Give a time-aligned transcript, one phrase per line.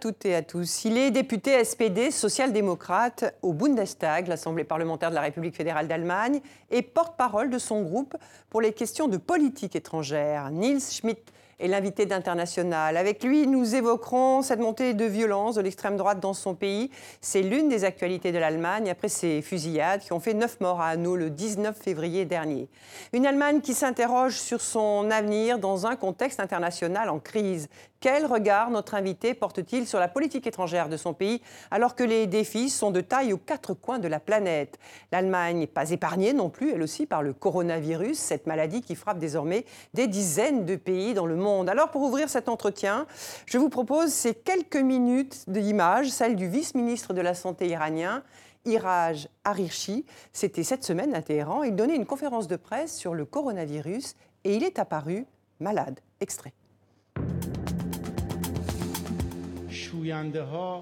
[0.00, 0.84] Toutes et à tous.
[0.84, 6.40] Il est député SPD social-démocrate au Bundestag, l'Assemblée parlementaire de la République fédérale d'Allemagne,
[6.70, 8.16] et porte-parole de son groupe
[8.48, 10.50] pour les questions de politique étrangère.
[10.50, 11.20] Niels Schmidt
[11.58, 12.96] est l'invité d'International.
[12.96, 16.90] Avec lui, nous évoquerons cette montée de violence de l'extrême droite dans son pays.
[17.20, 20.88] C'est l'une des actualités de l'Allemagne après ces fusillades qui ont fait neuf morts à
[20.88, 22.68] Hanau le 19 février dernier.
[23.12, 27.68] Une Allemagne qui s'interroge sur son avenir dans un contexte international en crise.
[28.00, 32.28] Quel regard notre invité porte-t-il sur la politique étrangère de son pays alors que les
[32.28, 34.78] défis sont de taille aux quatre coins de la planète?
[35.10, 39.18] L'Allemagne n'est pas épargnée non plus, elle aussi, par le coronavirus, cette maladie qui frappe
[39.18, 41.68] désormais des dizaines de pays dans le monde.
[41.68, 43.08] Alors pour ouvrir cet entretien,
[43.46, 48.22] je vous propose ces quelques minutes d'images, celle du vice-ministre de la Santé iranien.
[48.64, 51.64] Iraj Arirchi, c'était cette semaine à Téhéran.
[51.64, 55.26] Il donnait une conférence de presse sur le coronavirus et il est apparu
[55.58, 55.98] malade.
[56.20, 56.52] Extrait.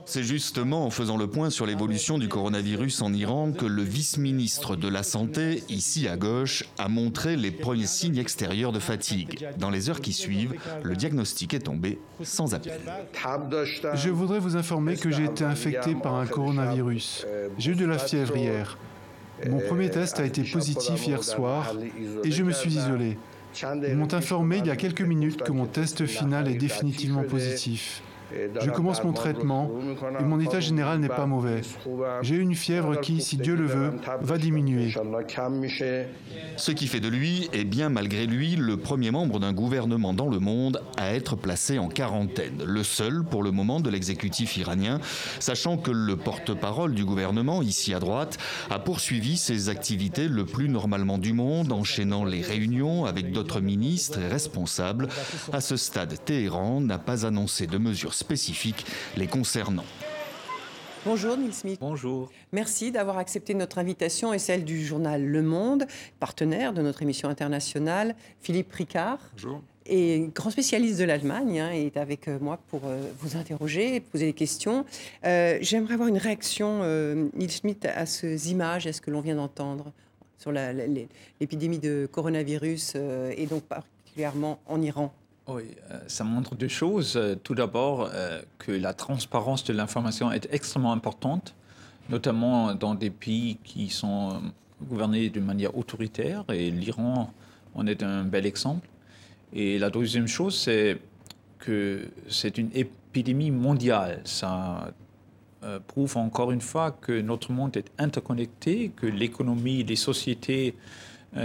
[0.04, 4.76] C'est justement en faisant le point sur l'évolution du coronavirus en Iran que le vice-ministre
[4.76, 9.46] de la Santé, ici à gauche, a montré les premiers signes extérieurs de fatigue.
[9.58, 12.80] Dans les heures qui suivent, le diagnostic est tombé sans appel.
[13.94, 17.26] Je voudrais vous informer que j'ai été infecté par un coronavirus.
[17.58, 18.78] J'ai eu de la fièvre hier.
[19.48, 21.72] Mon premier test a été positif hier soir
[22.24, 23.18] et je me suis isolé.
[23.88, 28.02] Ils m'ont informé il y a quelques minutes que mon test final est définitivement positif.
[28.32, 29.70] Je commence mon traitement
[30.18, 31.62] et mon état général n'est pas mauvais.
[32.22, 34.92] J'ai une fièvre qui, si Dieu le veut, va diminuer.
[36.56, 40.28] Ce qui fait de lui, et bien malgré lui, le premier membre d'un gouvernement dans
[40.28, 42.62] le monde à être placé en quarantaine.
[42.64, 45.00] Le seul, pour le moment, de l'exécutif iranien,
[45.38, 48.38] sachant que le porte-parole du gouvernement, ici à droite,
[48.70, 54.18] a poursuivi ses activités le plus normalement du monde, enchaînant les réunions avec d'autres ministres
[54.18, 55.08] et responsables.
[55.52, 58.84] À ce stade, Téhéran n'a pas annoncé de mesures spécifiques
[59.16, 59.84] les concernant.
[61.04, 61.78] Bonjour Neil Smith.
[61.80, 62.30] Bonjour.
[62.50, 65.86] Merci d'avoir accepté notre invitation et celle du journal Le Monde,
[66.18, 68.16] partenaire de notre émission internationale.
[68.40, 69.18] Philippe Ricard.
[69.34, 69.62] Bonjour.
[69.88, 74.26] Et grand spécialiste de l'Allemagne, hein, est avec euh, moi pour euh, vous interroger, poser
[74.26, 74.84] des questions.
[75.24, 79.20] Euh, J'aimerais avoir une réaction, euh, Neil Smith, à ces images, à ce que l'on
[79.20, 79.92] vient d'entendre
[80.38, 85.12] sur l'épidémie de coronavirus euh, et donc particulièrement en Iran.
[85.48, 85.62] Oui,
[85.92, 87.16] euh, ça montre deux choses.
[87.16, 91.54] Euh, Tout d'abord, euh, que la transparence de l'information est extrêmement importante,
[92.10, 94.42] notamment dans des pays qui sont
[94.82, 97.32] gouvernés de manière autoritaire, et l'Iran
[97.76, 98.88] en est un bel exemple.
[99.52, 100.98] Et la deuxième chose, c'est
[101.60, 104.22] que c'est une épidémie mondiale.
[104.24, 104.92] Ça
[105.86, 110.74] prouve encore une fois que notre monde est interconnecté, que l'économie, les sociétés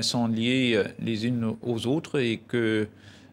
[0.02, 2.88] sont liées les unes aux autres et que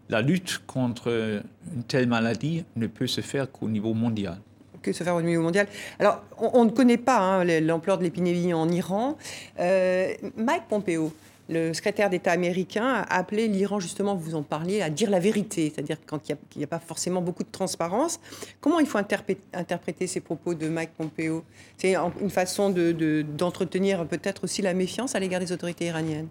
[0.08, 1.42] la lutte contre
[1.74, 4.38] une telle maladie ne peut se faire qu'au niveau mondial.
[4.82, 5.66] que se faire au niveau mondial.
[5.98, 9.16] Alors, on, ne connaît pas hein, l'ampleur de l'épidémie en Iran.
[9.58, 11.12] Euh, Mike Pompeo,
[11.48, 15.72] le secrétaire d'État américain, a appelé l'Iran, justement, vous en parliez, à dire la vérité,
[15.74, 18.20] c'est-à-dire quand il n'y a, pas forcément beaucoup de transparence.
[18.60, 21.44] Comment il faut interpréter, ces propos de Mike Pompeo?
[21.76, 26.28] C'est une façon d'entretenir de, de, peut-être aussi la méfiance à l'égard des autorités iraniennes?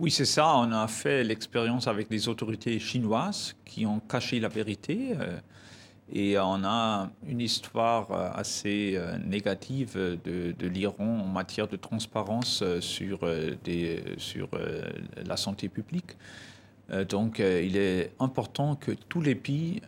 [0.00, 0.56] Oui, c'est ça.
[0.56, 5.10] On a fait l'expérience avec les autorités chinoises qui ont caché la vérité.
[5.20, 5.38] Euh,
[6.12, 9.94] et on a une histoire euh, assez euh, négative
[10.24, 13.20] de, de l'Iran en matière de transparence sur,
[13.62, 14.48] des, sur
[15.24, 16.16] la santé publique.
[17.08, 19.80] Donc, il est important que tous les pays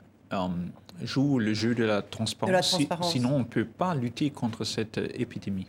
[1.02, 2.50] jouent le jeu de la transparence.
[2.50, 3.10] De la transparence.
[3.10, 5.66] Sinon, on ne peut pas lutter contre cette épidémie.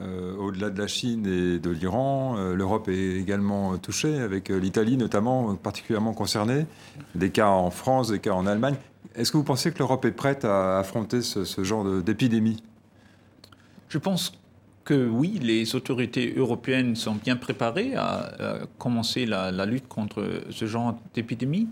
[0.00, 4.58] Euh, Au-delà de la Chine et de l'Iran, euh, l'Europe est également touchée, avec euh,
[4.58, 6.66] l'Italie notamment particulièrement concernée,
[7.14, 8.76] des cas en France, des cas en Allemagne.
[9.14, 12.62] Est-ce que vous pensez que l'Europe est prête à affronter ce, genre d'épidémie?
[13.90, 14.32] Je pense
[14.84, 20.98] que oui, les autorités européennes sont bien préparées à, commencer la, lutte contre ce genre
[21.12, 21.68] d'épidémie.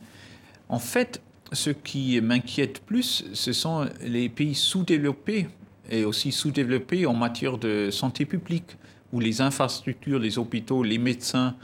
[0.69, 5.49] En fait, ce qui m'inquiète plus, ce sont les pays sous-développés
[5.91, 8.77] et aussi sous-développés en matière de santé publique,
[9.13, 11.55] où les infrastructures, les hôpitaux, les médecins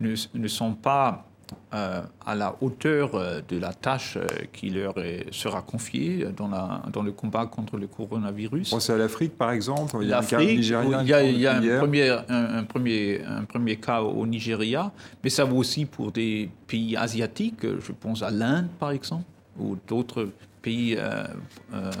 [0.00, 1.26] ne, ne sont pas
[1.74, 6.48] euh, à la hauteur euh, de la tâche euh, qui leur est, sera confiée dans,
[6.48, 8.70] la, dans, le combat contre le coronavirus.
[8.70, 11.78] Pensez à l'Afrique, par exemple Il y a, il y a, il y a un,
[11.78, 14.90] premier, un, un, premier, un premier cas au Nigeria,
[15.22, 17.62] mais ça vaut aussi pour des pays asiatiques.
[17.62, 19.24] Je pense à l'Inde, par exemple,
[19.58, 20.28] ou d'autres
[20.66, 21.24] pays euh,
[21.74, 21.92] euh,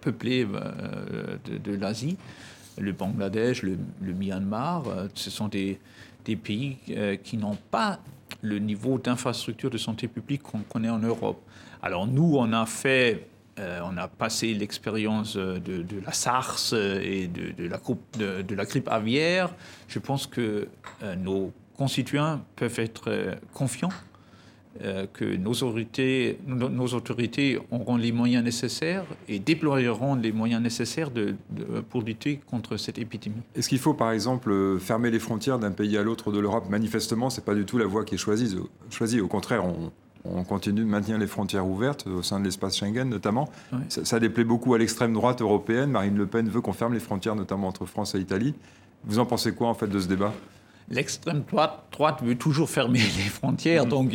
[0.00, 2.16] peuplés euh, de, l'Asie,
[2.76, 4.82] le Bangladesh, le, Myanmar,
[5.14, 5.78] ce sont des,
[6.42, 6.78] pays
[7.22, 8.00] qui n'ont pas
[8.42, 11.40] le niveau d'infrastructure de santé publique qu'on connaît en Europe.
[11.82, 18.64] Alors nous, on a fait on a passé l'expérience de, la SARS et de, la,
[18.64, 19.54] grippe aviaire.
[19.86, 20.66] Je pense que
[21.18, 23.94] nos concitoyens peuvent être confiants
[24.82, 31.12] euh, que nos autorités, nos, autorités auront les moyens nécessaires et déploieront les moyens nécessaires
[31.12, 31.36] de,
[31.90, 33.42] pour lutter contre cette épidémie.
[33.54, 36.68] Est-ce qu'il faut, par exemple, fermer les frontières d'un pays à l'autre de l'Europe?
[36.68, 38.56] Manifestement, ce n'est pas du tout la voie qui est choisie.
[38.90, 39.20] choisie.
[39.20, 43.48] Au contraire, on, continue de maintenir les frontières ouvertes au sein de l'espace Schengen notamment.
[43.88, 45.90] Ça, ça, déplaît beaucoup à l'extrême droite européenne.
[45.90, 48.54] Marine Le Pen veut qu'on ferme les frontières, notamment entre France et Italie.
[49.04, 50.32] Vous en pensez quoi en fait de ce débat?
[50.90, 53.88] L'extrême droite, droite, veut toujours fermer les frontières, mmh.
[53.88, 54.14] donc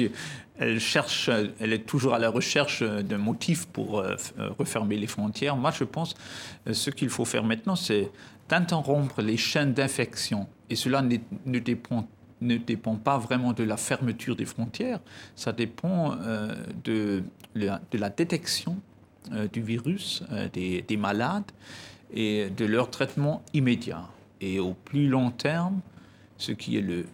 [0.60, 1.30] elle cherche,
[1.60, 5.56] elle est toujours à la recherche d'un motif pour euh, euh, refermer les frontières.
[5.56, 8.12] Moi, je pense que euh, ce qu'il faut faire maintenant, c'est
[8.50, 10.48] d'interrompre les chaînes d'infection.
[10.70, 12.08] Et cela ne dépend,
[12.42, 15.00] ne dépend pas vraiment de la fermeture des frontières,
[15.36, 16.16] ça dépend
[16.84, 17.24] de,
[17.56, 18.78] la détection
[19.54, 20.24] du virus,
[20.54, 21.52] des, malades
[22.12, 24.04] et de leur traitement immédiat.
[24.42, 25.82] Et au plus long terme,
[26.40, 27.06] ce qui est le,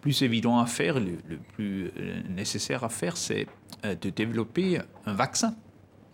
[0.00, 3.46] plus évident à faire, le, plus euh, nécessaire à faire, c'est
[3.84, 5.54] euh, de développer un vaccin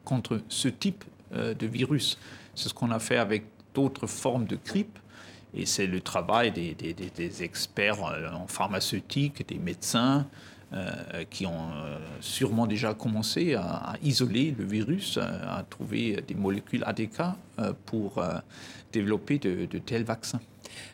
[0.05, 1.03] contre ce type
[1.35, 2.19] euh, de virus.
[2.55, 3.45] C'est ce qu'on a fait avec
[3.75, 4.99] d'autres formes de grippe.
[5.55, 10.27] Et c'est le travail des, experts en pharmaceutique, des médecins,
[11.29, 11.69] qui ont
[12.21, 17.37] sûrement déjà commencé à, isoler le virus, à, trouver des molécules adéquates
[17.85, 18.25] pour
[18.91, 20.41] développer de tels vaccins.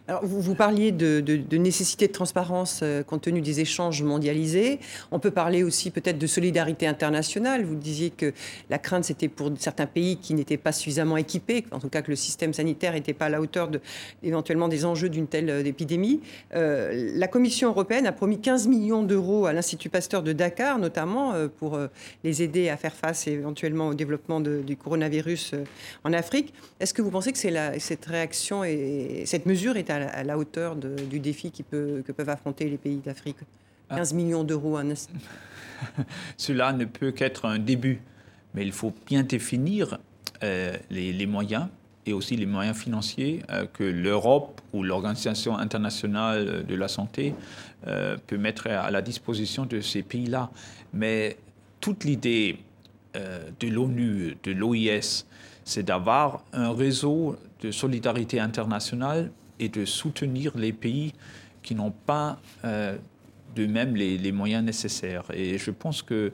[0.09, 4.81] Alors, vous, parliez de, nécessité de transparence euh, compte tenu des échanges mondialisés.
[5.11, 7.63] On peut parler aussi peut-être de solidarité internationale.
[7.63, 8.33] Vous disiez que
[8.71, 12.09] la crainte, c'était pour certains pays qui n'étaient pas suffisamment équipés, en tout cas que
[12.09, 13.83] le système sanitaire n'était pas à la hauteur de,
[14.23, 16.23] éventuellement des enjeux d'une telle euh, épidémie.
[16.55, 21.35] Euh, la Commission européenne a promis 15 millions d'euros à l'Institut Pasteur de Dakar, notamment
[21.59, 21.79] pour
[22.25, 25.55] les aider à faire face éventuellement au développement du coronavirus
[26.05, 26.55] en Afrique.
[26.81, 31.21] Est-ce que vous pensez que cette réaction et cette mesure est à la, hauteur du
[31.21, 33.39] défi qui peut, que peuvent affronter les pays d'Afrique
[33.91, 34.17] 15 ah.
[34.17, 34.79] millions d'euros.
[36.37, 38.01] Cela ne peut qu'être un début,
[38.55, 39.99] mais il faut bien définir
[40.43, 41.67] euh, les, moyens
[42.07, 47.35] et aussi les moyens financiers euh, que l'Europe ou l'Organisation internationale de la santé
[47.87, 50.51] euh, peut mettre à la disposition de ces pays-là.
[50.93, 51.37] Mais
[51.81, 52.59] toute l'idée
[53.15, 55.25] de l'ONU, de l'OIS,
[55.65, 61.13] c'est d'avoir un réseau de solidarité internationale et de soutenir les pays
[61.63, 62.97] qui n'ont pas euh,
[63.55, 65.25] d'eux-mêmes les, moyens nécessaires.
[65.33, 66.33] Et je pense qu'il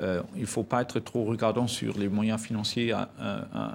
[0.00, 3.08] euh, ne faut pas être trop regardant sur les moyens financiers à,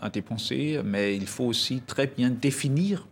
[0.02, 3.08] à, dépenser, mais il faut aussi très bien définir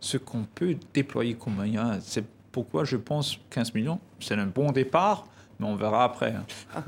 [0.00, 1.98] ce qu'on peut déployer comme moyens.
[2.02, 5.26] C'est pourquoi je pense 15 millions, c'est un bon départ,
[5.58, 6.32] mais on verra après.
[6.32, 6.44] Hein.
[6.74, 6.82] Ah,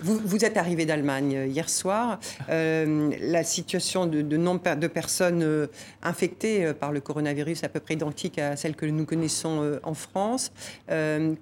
[0.00, 2.18] vous, êtes arrivé d'Allemagne euh, hier soir.
[2.48, 5.66] Euh, la situation de, nombre de personnes euh,
[6.02, 9.94] infectées par le coronavirus est à peu près identique à celle que nous connaissons en
[9.94, 10.52] France.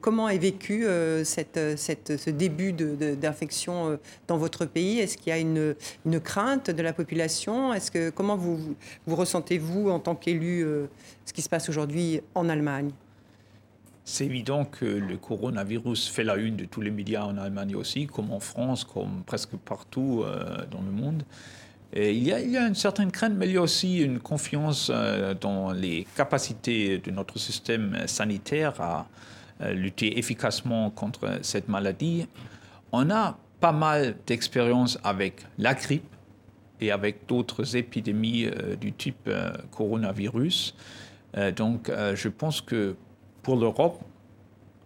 [0.00, 5.00] comment est vécu ce début d'infection dans votre pays?
[5.00, 5.74] Est-ce qu'il y a une,
[6.20, 7.72] crainte de la population?
[8.14, 8.76] Comment vous
[9.08, 10.64] ressentez-vous en tant qu'élu
[11.24, 12.90] ce qui se passe aujourd'hui en Allemagne?
[14.10, 18.06] C'est évident que le coronavirus fait la une de tous les médias en Allemagne aussi,
[18.06, 21.22] comme en France, comme presque partout euh, dans le monde.
[21.94, 25.72] Il, y a, une certaine crainte, mais il y a aussi une confiance euh, dans
[25.72, 29.08] les capacités de notre système sanitaire à
[29.60, 32.26] euh, lutter efficacement contre cette maladie.
[32.92, 36.14] On a pas mal d'expérience avec la grippe
[36.80, 38.48] et avec d'autres épidémies
[38.80, 39.28] du type
[39.70, 40.74] coronavirus.
[41.54, 42.96] donc je pense que
[43.42, 44.00] pour l'Europe,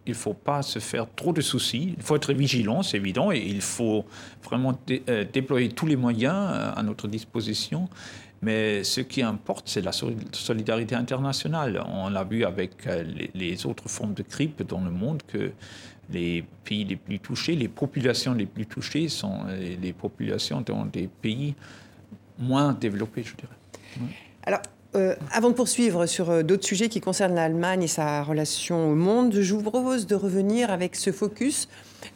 [0.06, 1.94] il ne faut pas se faire trop de soucis.
[1.96, 4.04] Il faut être vigilant, c'est évident, et il faut
[4.42, 7.88] vraiment euh, déployer tous les moyens euh, à notre disposition.
[8.42, 11.82] Mais ce qui importe, c'est la solidarité internationale.
[11.88, 13.02] On l'a vu avec euh,
[13.34, 15.52] les, autres formes de grippe dans le monde que
[16.10, 19.44] les pays les plus touchés, les populations les plus touchées sont
[19.80, 21.54] les populations dans des pays
[22.38, 24.12] moins développés, je dirais.
[24.44, 24.60] Alors,
[24.96, 28.94] euh, avant de poursuivre sur euh, d'autres sujets qui concernent l'Allemagne et sa relation au
[28.94, 31.68] monde, je vous propose de revenir avec ce focus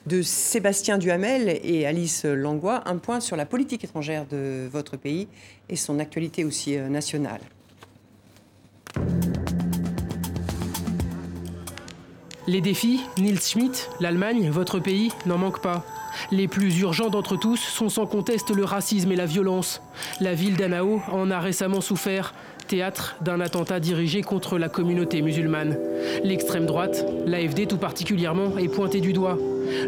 [0.06, 5.26] de Sébastien Duhamel et Alice Langlois, un point sur la politique étrangère de votre pays
[5.68, 7.40] et son actualité aussi euh, nationale.
[12.46, 15.84] Les défis, Nils Schmidt, l'Allemagne, votre pays, n'en manquent pas.
[16.30, 19.82] Les plus urgents d'entre tous sont sans conteste le racisme et la violence.
[20.20, 22.32] La ville d'Anao en a récemment souffert
[22.68, 25.76] théâtre d'un attentat dirigé contre la communauté musulmane.
[26.22, 29.36] L'extrême droite, l'AFD tout particulièrement, est pointée du doigt.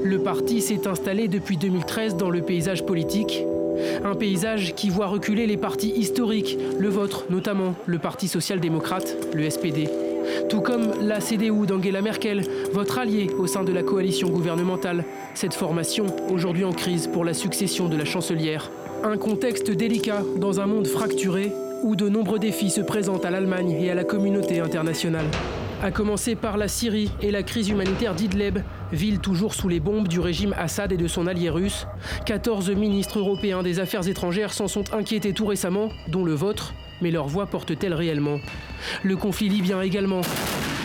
[0.02, 3.44] Le parti s'est installé depuis 2013 dans le paysage politique.
[4.04, 9.48] Un paysage qui voit reculer les partis historiques, le vôtre notamment, le Parti social-démocrate, le
[9.48, 9.88] SPD.
[10.48, 15.04] Tout comme la CDU d'Angela Merkel, votre allié au sein de la coalition gouvernementale.
[15.34, 18.70] Cette formation, aujourd'hui en crise pour la succession de la chancelière.
[19.02, 23.70] Un contexte délicat dans un monde fracturé où de nombreux défis se présentent à l'Allemagne
[23.70, 25.26] et à la communauté internationale.
[25.82, 28.58] À commencer par la Syrie et la crise humanitaire d'Idleb,
[28.92, 31.86] ville toujours sous les bombes du régime Assad et de son allié russe.
[32.26, 37.10] 14 ministres européens des Affaires étrangères s'en sont inquiétés tout récemment, dont le vôtre, mais
[37.10, 38.40] leur voix porte-t-elle réellement?
[39.02, 40.20] Le conflit libyen également.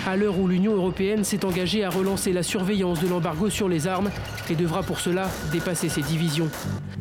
[0.08, 3.88] À l'heure où l'Union européenne s'est engagée à relancer la surveillance de l'embargo sur les
[3.88, 4.12] armes
[4.52, 6.48] et devra pour cela dépasser ses divisions.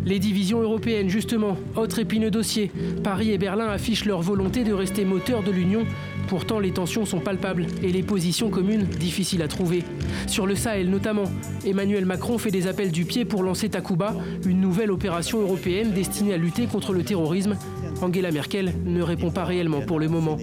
[0.07, 2.71] Les divisions européennes, justement, autre épineux dossier.
[3.03, 5.85] Paris et Berlin affichent leur volonté de rester moteur de l'Union.
[6.29, 9.85] Pourtant, les tensions sont palpables et les positions communes difficiles à trouver.
[10.27, 11.25] Sur le Sahel notamment,
[11.67, 14.15] Emmanuel Macron fait des appels du pied pour lancer Takuba,
[14.47, 17.59] une nouvelle opération européenne destinée à lutter contre le terrorisme.
[18.01, 20.39] Angela Merkel ne répond pas réellement pour le moment.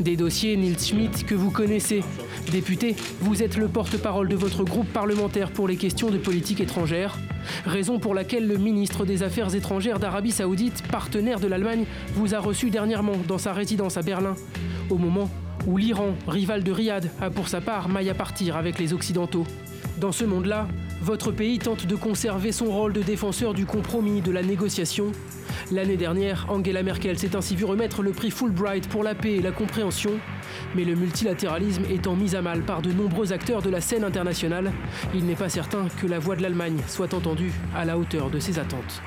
[0.00, 2.02] Des dossiers, Nils Schmidt, que vous connaissez.
[2.52, 7.18] Député, vous êtes le porte-parole de votre groupe parlementaire pour les questions de politique étrangère.
[7.64, 12.38] Raison pour laquelle le ministre des Affaires étrangères d'Arabie Saoudite, partenaire de l'Allemagne, vous a
[12.38, 14.34] reçu dernièrement dans sa résidence à Berlin.
[14.90, 15.30] Au moment
[15.66, 19.44] où l'Iran, rival de Riyad, a pour sa part maille à partir avec les Occidentaux.
[20.00, 20.68] Dans ce monde-là,
[21.02, 25.12] votre pays tente de conserver son rôle de défenseur du compromis, de la négociation.
[25.72, 29.42] L'année dernière, Angela Merkel s'est ainsi vu remettre le prix Fulbright pour la paix et
[29.42, 30.12] la compréhension.
[30.74, 34.72] Mais le multilatéralisme étant mis à mal par de nombreux acteurs de la scène internationale,
[35.14, 38.38] il n'est pas certain que la voix de l'Allemagne soit entendue à la hauteur de
[38.38, 39.02] ses attentes.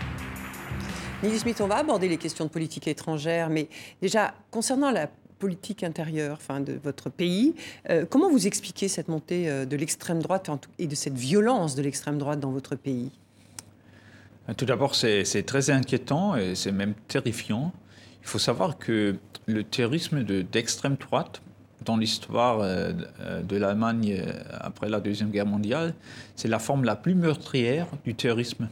[1.23, 3.67] Nils Smith, on va aborder les questions de politique étrangère, mais
[4.01, 5.07] déjà, concernant la
[5.41, 7.55] politique intérieure enfin, de votre pays.
[7.89, 11.81] Euh, comment vous expliquez cette montée euh, de l'extrême droite et de cette violence de
[11.81, 13.11] l'extrême droite dans votre pays?
[14.57, 17.71] Tout d'abord, c'est très inquiétant et c'est même terrifiant.
[18.21, 21.41] Il faut savoir que le terrorisme d'extrême droite,
[21.85, 22.93] dans l'histoire euh,
[23.41, 25.95] de l'Allemagne après la Deuxième Guerre mondiale,
[26.35, 28.67] c'est la forme la plus meurtrière du terrorisme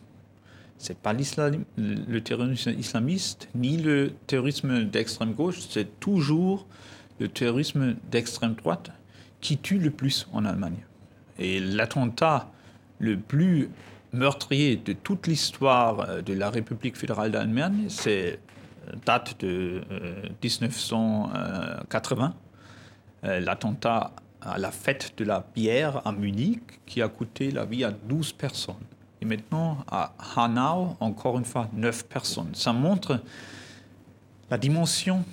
[0.80, 6.66] c'est pas le terrorisme islamiste ni le terrorisme d'extrême gauche, c'est toujours
[7.20, 8.90] le terrorisme d'extrême droite
[9.42, 10.86] qui tue le plus en Allemagne.
[11.38, 12.50] Et l'attentat
[13.00, 13.70] le plus
[14.14, 18.40] meurtrier de toute l'histoire euh, de la République fédérale d'Allemagne, c'est
[18.88, 19.82] euh, date de
[20.42, 22.34] 1980,
[23.24, 24.12] euh, l'attentat
[24.42, 28.34] à la fête de la bière à Munich qui a coûté la vie à 12
[28.34, 28.76] personnes.
[29.22, 32.52] Et maintenant, à Hanau, encore une fois, 9 personnes.
[32.54, 33.20] Ça montre
[34.50, 35.26] la dimension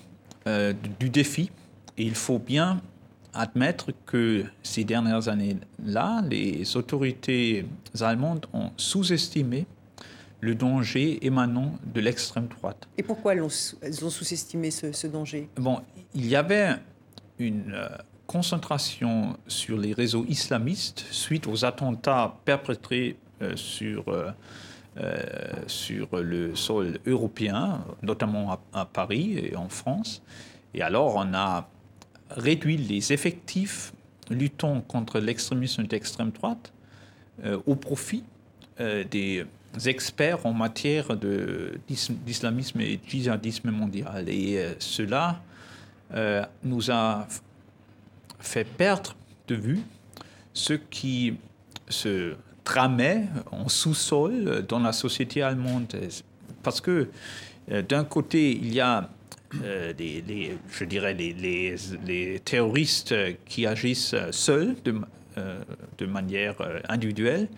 [0.99, 1.53] du défi.
[1.97, 2.81] Et il faut bien
[3.37, 7.67] admettre que ces dernières années-là, les autorités
[8.01, 9.67] allemandes ont sous-estimé
[10.41, 12.89] le danger émanant de l'extrême droite.
[12.97, 15.49] Et pourquoi elles ont, sous-estimé ce, danger?
[15.57, 15.81] Bon,
[16.15, 16.77] il y avait
[17.39, 17.89] une euh,
[18.27, 24.31] concentration sur les réseaux islamistes suite aux attentats perpétrés euh, sur, euh,
[25.67, 30.23] sur le sol européen, notamment à, Paris et en France.
[30.75, 31.69] Et alors, on a
[32.31, 33.93] réduit les effectifs
[34.31, 36.73] luttant contre l'extrémisme d'extrême droite
[37.67, 38.25] au profit
[38.79, 39.47] des
[39.85, 44.29] experts en matière d'islamisme et djihadisme mondial.
[44.29, 45.41] Et cela
[46.65, 47.29] nous a
[48.41, 49.15] fait perdre
[49.49, 49.81] de vue
[50.53, 51.35] ce qui
[51.89, 55.95] se tramait en sous-sol dans la société allemande.
[56.63, 57.09] Parce que
[57.71, 59.09] euh, d'un côté, il y a
[59.63, 63.15] euh, les, je dirais les, les, terroristes
[63.47, 65.01] qui agissent seuls de,
[65.39, 65.61] euh,
[65.99, 66.57] de manière
[66.89, 67.49] individuelle,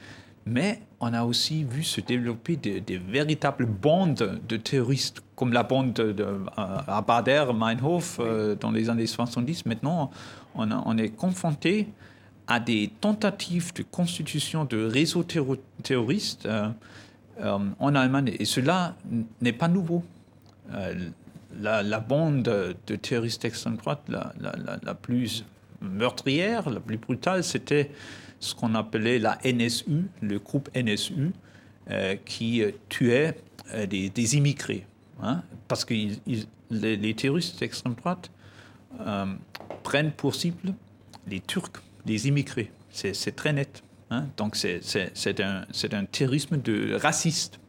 [0.47, 5.93] mais on a aussi vu se développer des, véritables bandes de terroristes, comme la bande
[5.93, 6.27] de,
[6.57, 8.21] à Bader, Meinhof,
[8.61, 9.67] dans les années 70.
[9.67, 10.11] Maintenant,
[10.55, 11.89] on, est confronté
[12.47, 15.25] à des tentatives de constitution de réseaux
[15.83, 16.71] terroristes euh,
[17.41, 18.35] euh, en Allemagne.
[18.39, 18.97] Et cela
[19.41, 20.03] n'est pas nouveau.
[20.73, 21.11] Euh,
[21.59, 25.45] la, bande de terroristes d'extrême droite la, plus
[25.81, 27.91] meurtrière, la plus brutale, c'était
[28.41, 31.33] ce qu'on appelait la NSU, le groupe NSU,
[32.25, 33.37] qui tuait
[33.89, 34.87] des, immigrés.
[35.23, 35.95] Hein, parce que
[36.71, 38.31] les, terroristes d'extrême droite
[39.83, 40.75] prennent pour cible
[41.27, 42.71] les Turcs les immigrés.
[42.91, 43.83] C'est très net.
[44.11, 44.27] Hein.
[44.37, 46.61] Donc c'est un, terrorisme
[46.95, 47.61] raciste.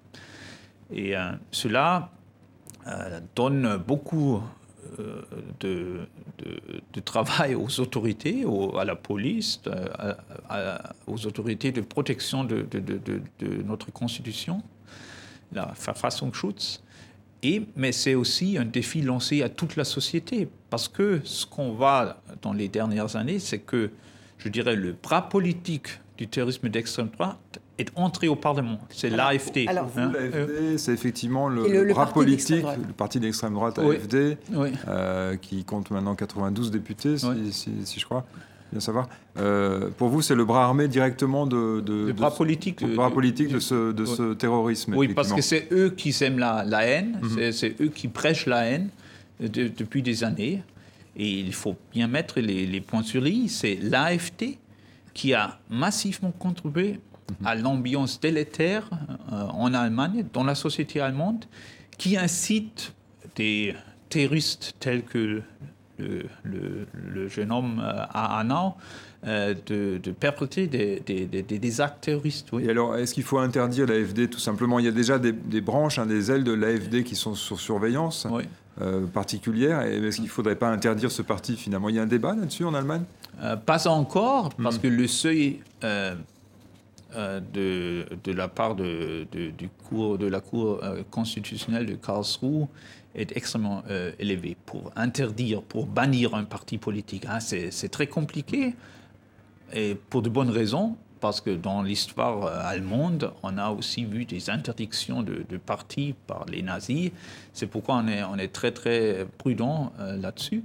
[0.92, 2.19] Et euh, cela euh,
[3.36, 4.42] donne beaucoup
[5.00, 5.22] euh,
[5.60, 8.46] de, travail aux autorités,
[8.78, 9.62] à la police,
[11.08, 12.66] aux autorités de protection de,
[13.66, 14.62] notre Constitution.
[15.54, 16.84] la Verfassungsschutz.
[17.42, 21.72] Et, mais c'est aussi un défi lancé à toute la société, parce que ce qu'on
[21.72, 23.92] voit dans les dernières années, c'est que,
[24.38, 28.80] je dirais, le bras politique du terrorisme d'extrême droite est entré au Parlement.
[28.90, 29.68] C'est l'AFD.
[29.68, 30.12] Alors, hein.
[30.14, 34.38] l'AFD, c'est effectivement le, bras politique, le parti d'extrême droite AFD,
[34.88, 38.26] euh, qui compte maintenant 92 députés, si, si je crois
[38.72, 39.10] bien savoir.
[39.38, 43.12] Euh, pour vous, c'est le bras armé directement de, de le bras politique, le bras
[43.12, 44.96] politique de ce, de ce terrorisme.
[44.96, 47.52] Oui, parce que c'est eux qui aiment la, la haine, mhm.
[47.52, 48.90] c'est eux qui prêchent la haine
[49.40, 50.64] depuis des années.
[51.16, 53.50] Et il faut bien mettre les, les points sur les i.
[53.50, 54.58] C'est l'AFT
[55.14, 57.00] qui a massivement contribué.
[57.44, 58.90] À l'ambiance délétère
[59.32, 61.46] euh, en Allemagne, dans la société allemande,
[61.98, 62.94] qui incite
[63.36, 63.76] des
[64.10, 65.42] terroristes tels que
[66.44, 68.76] le, jeune homme euh, à Anna
[69.26, 72.50] euh, de, de, perpétrer des, des, actes terroristes.
[72.62, 74.80] Et alors, est-ce qu'il faut interdire l'AFD tout simplement?
[74.80, 78.28] Il y a déjà des, branches, hein, des ailes de l'AFD qui sont sur surveillance
[78.82, 79.82] euh, particulière.
[79.82, 81.90] Est-ce qu'il ne faudrait pas interdire ce parti finalement?
[81.90, 83.04] Il y a un débat là-dessus en Allemagne?
[83.66, 84.82] Pas encore, parce hmm.
[84.82, 85.62] que le seuil
[87.16, 92.68] de, de, la part de, du cours, de la Cour constitutionnelle de Karlsruhe
[93.16, 97.26] est extrêmement euh, élevé pour interdire, pour bannir un parti politique.
[97.26, 98.76] Hein, c'est très compliqué
[99.74, 104.26] et pour de bonnes raisons, parce que dans l'histoire euh, allemande, on a aussi vu
[104.26, 107.12] des interdictions de, partis par les nazis.
[107.54, 110.64] C'est pourquoi on est, on est, très très prudent euh, là-dessus.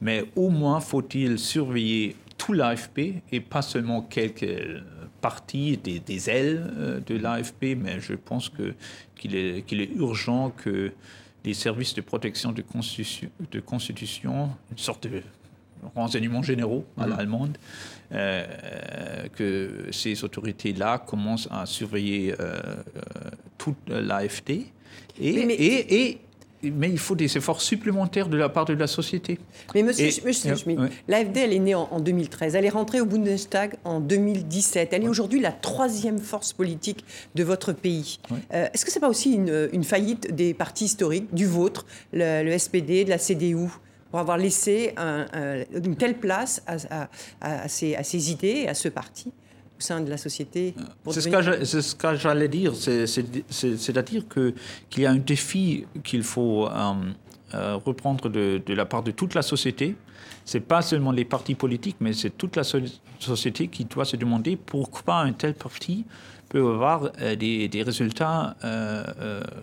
[0.00, 4.46] Mais au moins faut-il surveiller tout l'AFP et pas seulement quelques
[5.26, 8.46] parties, des, des ailes de l'AFP, mais je pense
[9.18, 10.92] qu'il est, qu'il est urgent que
[11.46, 15.22] les services de protection de constitution, de constitution une sorte de
[15.94, 17.10] renseignements généraux à mhm.
[17.16, 17.58] l'allemande,
[18.12, 18.46] euh,
[19.34, 24.66] que ces autorités-là commencent à surveiller euh, euh, toute l'AFD.
[25.18, 26.18] Et, et, et,
[26.62, 29.38] mais il faut des efforts supplémentaires de la part de la société.
[29.74, 32.54] Mais monsieur, Schmitt, l'AFD, elle est née en, 2013.
[32.54, 34.92] Elle est rentrée au Bundestag en 2017.
[34.92, 38.18] Elle est aujourd'hui la troisième force politique de votre pays.
[38.52, 42.56] Euh, est-ce que ce n'est pas aussi une, faillite des partis historiques, du vôtre, le,
[42.56, 43.68] SPD, de la CDU
[44.10, 49.32] pour avoir laissé une telle place à, ces, à ces idées, à ce parti?
[49.78, 50.74] Sein de la société
[51.10, 56.92] C'est ce que j'allais dire, c'est-à-dire qu'il y a un défi qu'il faut euh,
[57.54, 59.96] euh, reprendre de, la part de toute la société.
[60.44, 62.62] Ce n'est pas seulement les partis politiques, mais c'est toute la
[63.18, 66.04] société qui doit se demander pourquoi un tel parti
[66.48, 68.56] peut avoir euh, des, résultats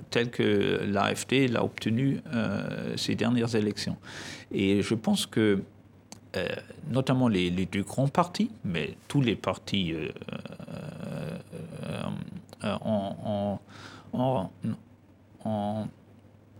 [0.09, 2.21] tels que l'AFD l'a obtenu
[2.97, 3.97] ces dernières élections.
[4.51, 5.63] Et je pense que
[6.35, 6.47] euh,
[6.89, 10.09] notamment les, deux grands partis, mais tous les partis euh,
[11.83, 12.09] euh,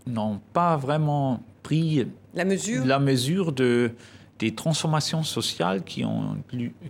[0.06, 3.90] n'ont pas vraiment pris la mesure, la mesure de,
[4.38, 6.36] des transformations sociales qui ont,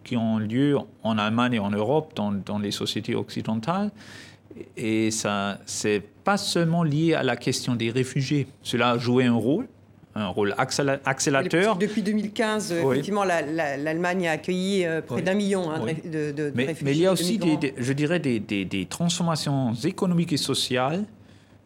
[0.03, 3.91] qui ont lieu en Allemagne et en Europe, dans, dans les sociétés occidentales.
[4.77, 8.47] Et ça, c'est pas seulement lié à la question des réfugiés.
[8.63, 9.69] Cela a joué un rôle,
[10.15, 11.77] un rôle accélérateur.
[11.77, 16.85] Depuis 2015, effectivement, l'Allemagne a accueilli euh, près d'un million hein, de, de, mais, réfugiés.
[16.85, 21.05] Mais il y a aussi, des, je dirais, des, des, transformations économiques et sociales,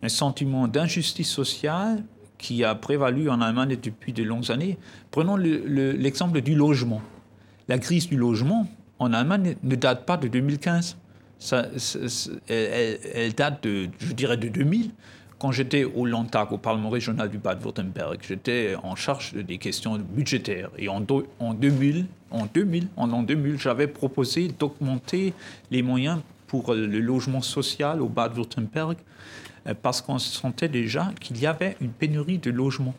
[0.03, 2.03] un sentiment d'injustice sociale
[2.39, 4.79] qui a prévalu en Allemagne depuis de longues années.
[5.11, 7.03] Prenons l'exemple du logement.
[7.67, 8.67] La crise du logement
[8.99, 10.97] en Allemagne ne date pas de 2015.
[11.41, 11.67] Ça,
[12.49, 14.91] elle, elle, date de, je dirais, de 2000
[15.39, 20.71] quand j'étais au Landtag, au Parlement régional du Bade-Württemberg, j'étais en charge des questions budgétaires.
[20.77, 21.05] Et en,
[21.39, 25.33] en 2000, en 2000, en l'an 2000, j'avais proposé d'augmenter
[25.71, 28.97] les moyens pour le logement social au Bade-Württemberg
[29.67, 32.95] euh, parce qu'on sentait déjà qu'il y avait une pénurie de logements.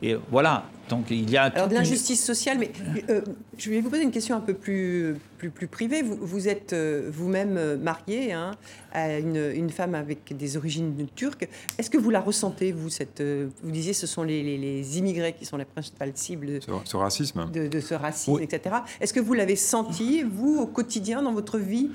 [0.00, 1.44] Et voilà, donc il y a...
[1.44, 2.70] Alors de l'injustice sociale, mais
[3.08, 3.20] euh,
[3.56, 6.02] je vais vous poser une question un peu plus, plus, plus privée.
[6.02, 8.52] Vous, vous êtes euh, vous-même euh, marié hein,
[8.92, 11.48] à une, une, femme avec des origines turques.
[11.78, 13.22] Est-ce que vous la ressentez, vous cette,
[13.62, 17.50] Vous disiez ce sont les, les, immigrés qui sont les principales cibles ce, racisme.
[17.52, 18.76] De, de, ce racisme, etc.
[19.00, 21.90] Est-ce que vous l'avez senti, vous, au quotidien, dans votre vie,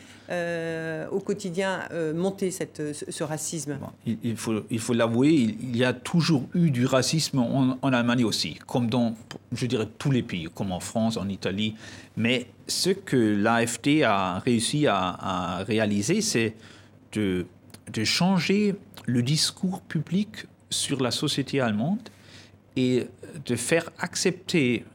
[1.12, 1.82] au quotidien,
[2.16, 3.78] monter cette, ce, racisme?
[4.06, 8.24] Il, faut, il faut l'avouer, il, y a toujours eu du racisme en, en Allemagne
[8.24, 9.16] aussi comme dans,
[9.52, 11.76] je dirais, tous les pays, comme en France, en Italie.
[12.16, 16.56] Mais ce que l'AFD a réussi à, réaliser, c'est
[17.14, 17.46] de,
[18.04, 22.10] changer le discours public sur la société allemande
[22.76, 23.08] et
[23.46, 24.86] de faire accepter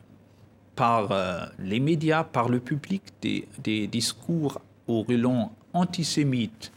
[0.74, 6.72] par euh, les médias, par le public, des, discours au relent antisémites,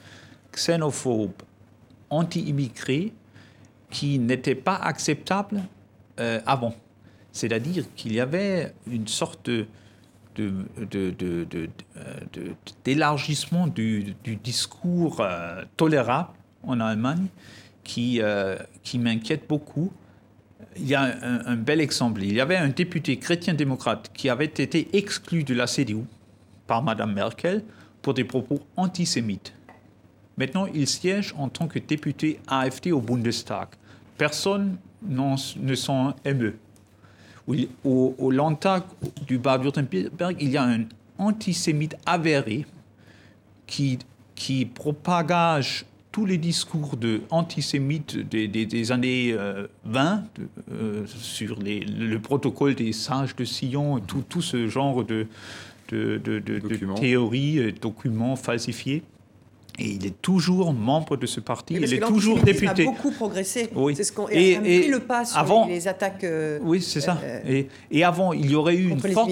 [0.54, 1.42] xénophobes,
[2.10, 3.14] anti-immigrés
[3.90, 5.62] qui n'étaient pas acceptables
[6.46, 6.76] avant.
[7.32, 9.66] C'est-à-dire qu'il y avait une sorte de,
[12.84, 15.26] d'élargissement du, discours
[15.78, 16.30] tolérable
[16.64, 17.28] en Allemagne
[17.84, 18.22] qui,
[18.84, 19.92] qui m'inquiète beaucoup
[20.78, 22.24] il y a un, bel exemple.
[22.24, 26.04] Il y avait un député chrétien-démocrate qui avait été exclu de la CDU
[26.68, 27.64] par Mme Merkel
[28.02, 29.54] pour des propos antisémites.
[30.38, 33.68] Maintenant, il siège en tant que député AFD au Bundestag.
[34.18, 36.58] Personne ne s'en émeut.
[37.48, 38.84] Au, au Landtag
[39.28, 40.86] du Bade-Württemberg, il y a un
[41.18, 42.66] antisémite avéré
[43.68, 44.00] qui,
[44.36, 49.34] qui propagage tous les discours de antisémites des, des, années
[49.86, 55.06] 20 euh, euh, sur les, le protocole des sages de Sion, tout, tout ce genre
[55.06, 55.28] de,
[55.90, 59.04] de, de théories, euh, documents falsifiés.
[59.80, 61.76] Et il est toujours membre de ce parti.
[61.76, 62.84] il est toujours député.
[62.84, 63.70] Il a beaucoup progressé.
[63.74, 63.96] Oui.
[63.96, 66.26] C'est ce qu'on et, a pris le pas sur avant, les, attaques.
[66.62, 67.20] oui, c'est ça.
[67.48, 69.30] et, et, avant, il y aurait eu une forte,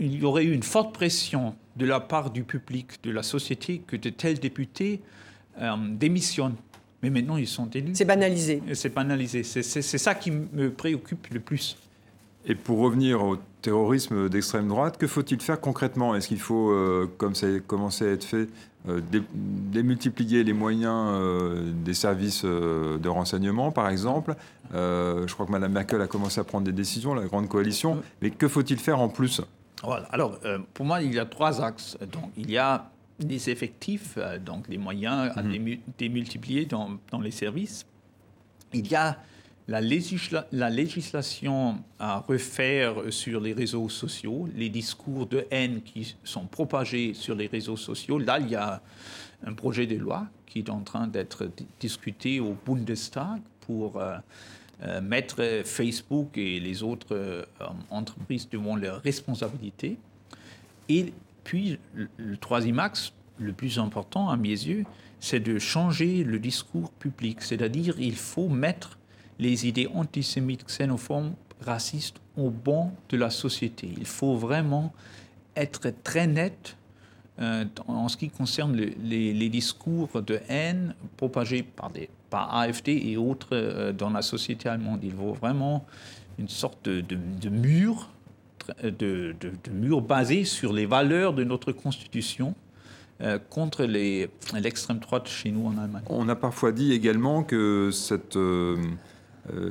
[0.00, 3.82] il y aurait eu une forte pression de la part du public, de la société,
[3.86, 5.00] que de tels députés
[5.60, 6.56] euh, démissionnent.
[7.02, 7.92] Mais maintenant, ils sont élus.
[7.94, 8.62] C'est banalisé.
[8.72, 9.42] C'est banalisé.
[9.42, 11.76] C'est ça qui me préoccupe le plus.
[12.46, 16.14] Et pour revenir au terrorisme d'extrême droite, que faut-il faire concrètement?
[16.14, 18.48] Est-ce qu'il faut, euh, comme ça a commencé à être fait,
[18.88, 19.00] euh,
[19.34, 21.18] démultiplier les moyens
[21.84, 24.36] des services de renseignement, par exemple?
[24.72, 28.00] Je crois que Mme Merkel a commencé à prendre des décisions, la grande coalition.
[28.22, 29.40] Mais que faut-il faire en plus?
[29.82, 30.06] Voilà.
[30.10, 30.38] Alors,
[30.72, 31.98] pour moi, il y a trois axes.
[32.12, 35.78] Donc, il y a des effectifs, euh, donc des moyens à mhm.
[35.98, 37.86] démultiplier dans, dans, les services.
[38.72, 39.16] Il y a
[39.68, 39.80] la,
[40.52, 47.14] la, législation à refaire sur les réseaux sociaux, les discours de haine qui sont propagés
[47.14, 48.18] sur les réseaux sociaux.
[48.18, 48.80] Là, il y a
[49.44, 51.50] un projet de loi qui est en train d'être
[51.80, 54.16] discuté au Bundestag pour euh,
[54.84, 57.46] euh, mettre Facebook et les autres
[57.90, 59.96] entreprises devant leurs responsabilités.
[60.88, 64.84] Et puis, le troisième axe, le plus important à mes yeux,
[65.20, 67.42] c'est de changer le discours public.
[67.42, 68.98] C'est-à-dire, il faut mettre
[69.38, 71.32] les idées antisémites, xénophobes,
[71.64, 73.88] racistes au banc de la société.
[73.96, 74.92] Il faut vraiment
[75.54, 76.76] être très net
[77.38, 83.16] euh, en ce qui concerne les, discours de haine propagés par, des, par AFD et
[83.16, 85.00] autres euh, dans la société allemande.
[85.02, 85.86] Il faut vraiment
[86.38, 88.10] une sorte de mur
[88.82, 89.34] de,
[89.70, 92.54] murs basés sur les valeurs de notre Constitution
[93.20, 96.02] euh, contre l'extrême droite chez nous en Allemagne.
[96.08, 98.76] On a parfois dit également que cette euh,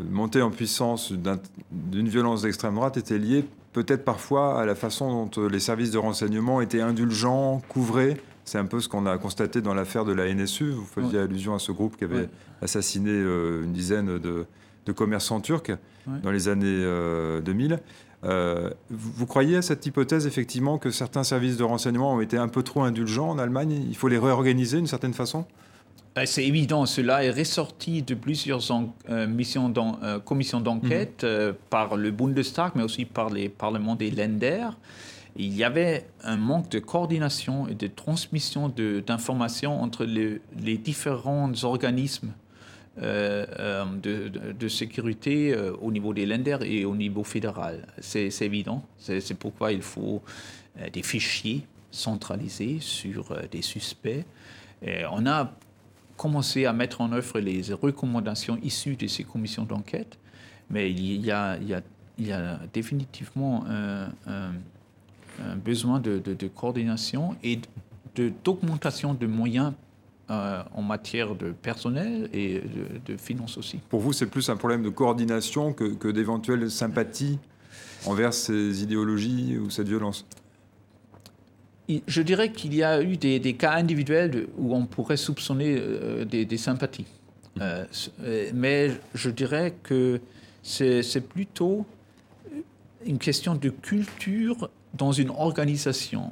[0.09, 1.13] montée en puissance
[1.71, 5.97] d'une violence d'extrême droite était liée peut-être parfois à la façon dont les services de
[5.97, 8.15] renseignement étaient indulgents, couvrés.
[8.45, 10.69] C'est un peu ce qu'on a constaté dans l'affaire de la NSU.
[10.69, 12.29] Vous faisiez allusion à ce groupe qui avait
[12.61, 15.71] assassiné une dizaine de, commerçants turcs
[16.23, 16.85] dans les années
[17.43, 17.79] 2000.
[18.23, 22.47] Euh, vous croyez à cette hypothèse, effectivement, que certains services de renseignement ont été un
[22.47, 23.85] peu trop indulgents en Allemagne?
[23.89, 25.45] Il faut les réorganiser d'une certaine façon?
[26.23, 28.61] C'est évident, cela est ressorti de plusieurs
[29.09, 31.55] euh, missions euh, commissions d'enquête mhm.
[31.69, 34.69] par le Bundestag, mais aussi par les parlements des Länder.
[35.35, 38.71] Il y avait un manque de coordination et de transmission
[39.05, 42.31] d'informations entre les différents organismes
[43.01, 43.83] euh, euh,
[44.53, 47.85] de, sécurité euh, au niveau des lenders et au niveau fédéral.
[47.99, 48.85] C'est évident.
[48.97, 50.21] C'est pourquoi il faut
[50.93, 54.23] des fichiers centralisés sur des suspects.
[54.81, 55.51] Et on a
[56.17, 60.17] commencé à mettre en œuvre les recommandations issues de ces commissions d'enquête,
[60.69, 61.57] mais il y, a,
[62.73, 64.51] définitivement un,
[65.57, 67.59] besoin de, coordination et
[68.43, 69.73] d'augmentation de moyens
[70.31, 72.61] euh, en matière de personnel et
[73.05, 73.79] de, finances aussi.
[73.89, 77.37] Pour vous, c'est plus un problème de coordination que, que d'éventuelle sympathie
[78.07, 80.25] envers ces idéologies ou cette violence?
[81.87, 86.57] Je dirais qu'il y a eu des, cas individuels où on pourrait soupçonner euh, des,
[86.57, 87.05] sympathies.
[87.61, 87.85] Euh,
[88.53, 90.19] mais je dirais que
[90.63, 91.85] c'est plutôt
[93.05, 96.31] une question de culture dans une organisation.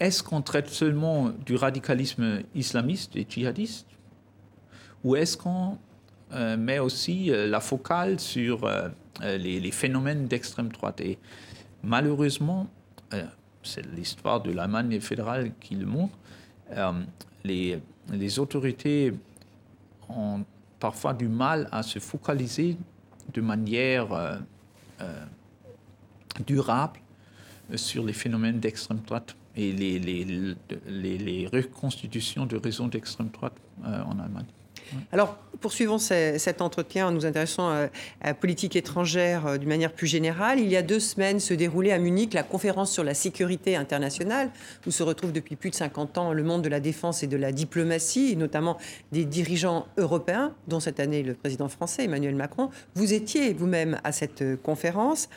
[0.00, 3.86] Est-ce qu'on traite seulement du radicalisme islamiste et djihadiste
[5.04, 5.78] Ou est-ce qu'on
[6.32, 8.88] euh, met aussi euh, la focale sur euh,
[9.20, 11.00] les, phénomènes d'extrême droite?
[11.00, 11.18] Et
[11.82, 12.66] malheureusement,
[13.64, 16.16] c'est l'histoire de l'Allemagne fédérale qui le montre,
[17.44, 17.78] les,
[18.12, 19.12] les autorités
[20.08, 20.44] ont
[20.78, 22.76] parfois du mal à se focaliser
[23.32, 24.08] de manière
[26.46, 27.00] durable
[27.76, 34.46] sur les phénomènes d'extrême droite et les, reconstitutions de réseaux d'extrême droite euh, en Allemagne.
[35.12, 37.88] Alors, poursuivons cet entretien en nous intéressant à
[38.22, 40.60] la politique étrangère euh, d'une manière plus générale.
[40.60, 44.50] Il y a deux semaines se déroulait à Munich la conférence sur la sécurité internationale,
[44.86, 47.38] où se retrouve depuis plus de 50 ans le monde de la défense et de
[47.38, 48.76] la diplomatie, et notamment
[49.10, 52.68] des dirigeants européens, dont cette année le président français Emmanuel Macron.
[52.94, 55.30] Vous étiez vous-même à cette euh, conférence.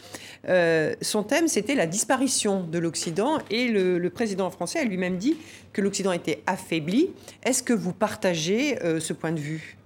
[0.49, 5.15] Euh, son thème, c'était la disparition de l'Occident, et le, le président français a lui-même
[5.15, 5.37] dit
[5.71, 7.11] que l'Occident était affaibli.
[7.43, 9.77] Est-ce que vous partagez ce point de vue?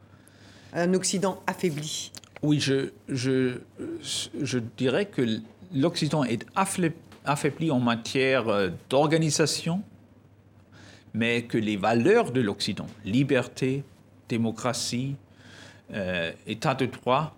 [0.73, 2.89] Un Occident affaibli Oui, je,
[4.77, 5.39] dirais que
[5.73, 6.45] l'Occident est
[7.25, 9.81] affaibli en matière euh, d'organisation,
[11.13, 13.83] mais que les valeurs de l'Occident, liberté,
[14.29, 15.15] démocratie,
[15.93, 17.35] euh, état de droit,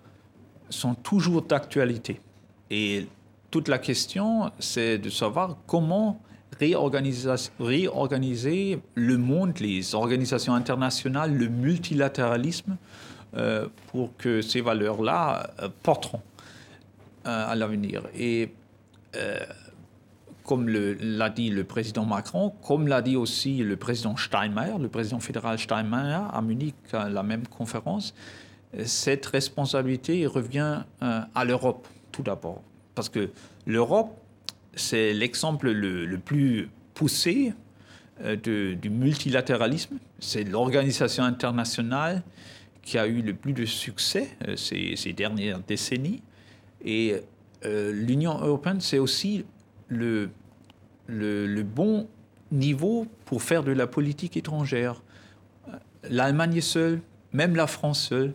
[0.70, 2.22] sont toujours d'actualité.
[2.70, 3.08] Et
[3.52, 6.22] toute la question, c'est de savoir comment
[6.60, 12.78] réorganiser le monde, les organisations internationales, le multilatéralisme,
[13.36, 16.22] euh, pour que ces valeurs-là euh, porteront
[17.26, 18.04] euh, à l'avenir.
[18.16, 18.54] Et
[20.44, 25.20] comme l'a dit le président Macron, comme l'a dit aussi le président Steinmeier, le président
[25.20, 28.14] fédéral Steinmeier à Munich à la même conférence,
[28.86, 32.64] cette responsabilité revient à l'Europe tout d'abord.
[32.96, 33.30] Parce que
[33.68, 34.18] l'Europe,
[34.74, 37.54] c'est l'exemple le, plus poussé
[38.20, 39.98] du multilatéralisme.
[40.20, 42.24] C'est l'organisation internationale
[42.84, 46.22] qui a eu le plus de succès euh, ces, dernières décennies.
[46.84, 47.16] Et
[47.66, 49.46] euh, l'Union européenne, c'est aussi
[49.88, 50.30] le,
[51.08, 52.08] le, bon
[52.52, 55.02] niveau pour faire de la politique étrangère.
[56.10, 58.34] L'Allemagne seule, même la France seule,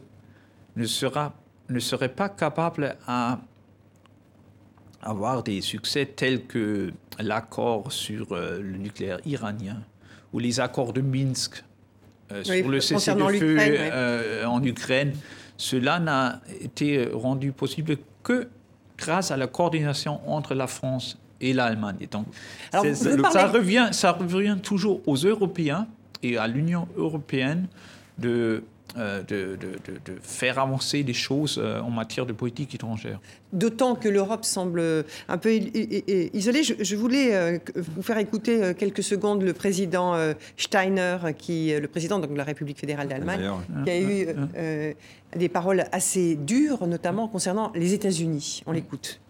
[0.76, 1.34] ne, sera,
[1.68, 3.40] ne serait pas capable à
[5.02, 9.82] avoir des succès tels que l'accord sur euh, le nucléaire iranien
[10.32, 11.62] ou les accords de Minsk
[12.32, 15.12] euh, sur le cessez-le-feu euh, en Ukraine,
[15.56, 18.48] cela n'a été rendu possible que
[18.96, 22.08] grâce à la coordination entre la France et l'Allemagne.
[22.10, 22.26] Donc,
[22.72, 22.80] ça,
[23.46, 25.86] revient, ça revient toujours aux Européens
[26.22, 27.66] et à l'Union européenne
[28.18, 28.64] de
[28.96, 29.58] euh, de,
[30.22, 33.20] faire avancer des choses euh, en matière de politique étrangère.
[33.52, 36.62] D'autant que l'Europe semble un peu isolée.
[36.62, 40.14] Je, voulais euh, vous faire écouter quelques secondes le président
[40.56, 43.50] Steiner, qui, le président de la République fédérale d'Allemagne,
[43.84, 44.26] qui a eu
[45.36, 48.62] des paroles assez dures, notamment concernant les États-Unis.
[48.66, 49.20] On l'écoute.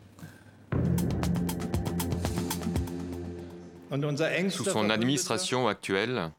[4.51, 6.31] Sous son administration actuelle,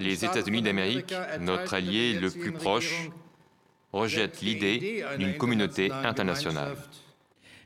[0.00, 3.10] les États-Unis d'Amérique, notre allié le plus proche,
[3.92, 6.76] rejettent l'idée d'une communauté internationale.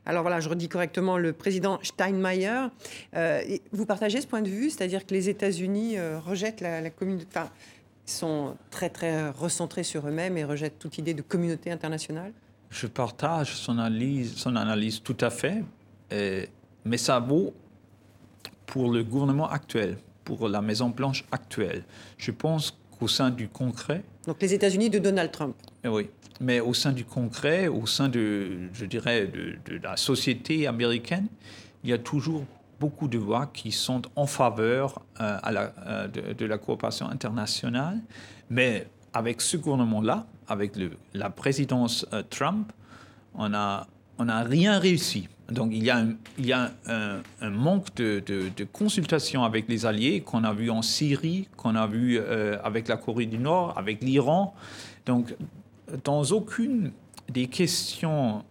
[0.06, 2.68] Alors voilà, je redis correctement le président Steinmeier.
[3.14, 7.26] Euh, vous partagez ce point de vue, c'est-à-dire que les États-Unis euh, rejettent la, communauté,
[7.28, 7.50] enfin,
[8.06, 12.32] sont très très recentrés sur eux-mêmes et rejettent toute idée de communauté internationale?
[12.70, 15.62] Je partage son analyse, son analyse tout à fait,
[16.10, 17.52] mais ça vaut
[18.64, 19.98] pour le gouvernement actuel
[20.28, 21.84] pour la Maison-Blanche actuelle.
[22.18, 24.02] Je pense qu'au sein du concret...
[24.26, 25.56] Donc les États-Unis de Donald Trump.
[25.82, 30.66] Eh oui, mais au sein du concret, au sein de, je dirais, de, la société
[30.66, 31.28] américaine,
[31.82, 32.44] il y a toujours
[32.78, 37.98] beaucoup de voix qui sont en faveur euh, à la, euh, de, la coopération internationale.
[38.50, 42.70] Mais avec ce gouvernement-là, avec le, la présidence euh, Trump,
[43.34, 43.86] on n'a
[44.18, 45.28] on a rien réussi.
[45.50, 45.90] Donc il y
[46.52, 51.86] a un, manque de, consultation avec les alliés qu'on a vu en Syrie, qu'on a
[51.86, 54.54] vu euh, avec la Corée du Nord, avec l'Iran.
[55.06, 55.34] Donc
[56.04, 56.92] dans aucune
[57.30, 58.44] des questions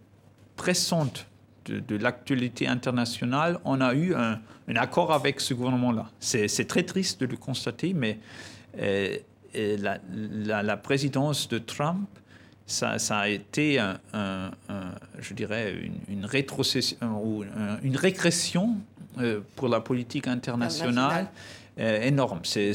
[0.56, 1.26] pressantes
[1.66, 4.40] de, l'actualité internationale, on a eu un,
[4.74, 6.10] accord avec ce gouvernement-là.
[6.18, 8.18] C'est très triste de le constater, mais
[8.78, 9.16] euh,
[9.54, 12.08] la, présidence de Trump
[12.68, 14.50] ça, a été, un,
[15.18, 15.74] je dirais,
[16.08, 17.44] une, rétrocession ou
[17.82, 18.76] une régression
[19.18, 21.28] euh, pour la politique internationale.
[21.80, 22.40] Euh, énorme.
[22.42, 22.74] C'est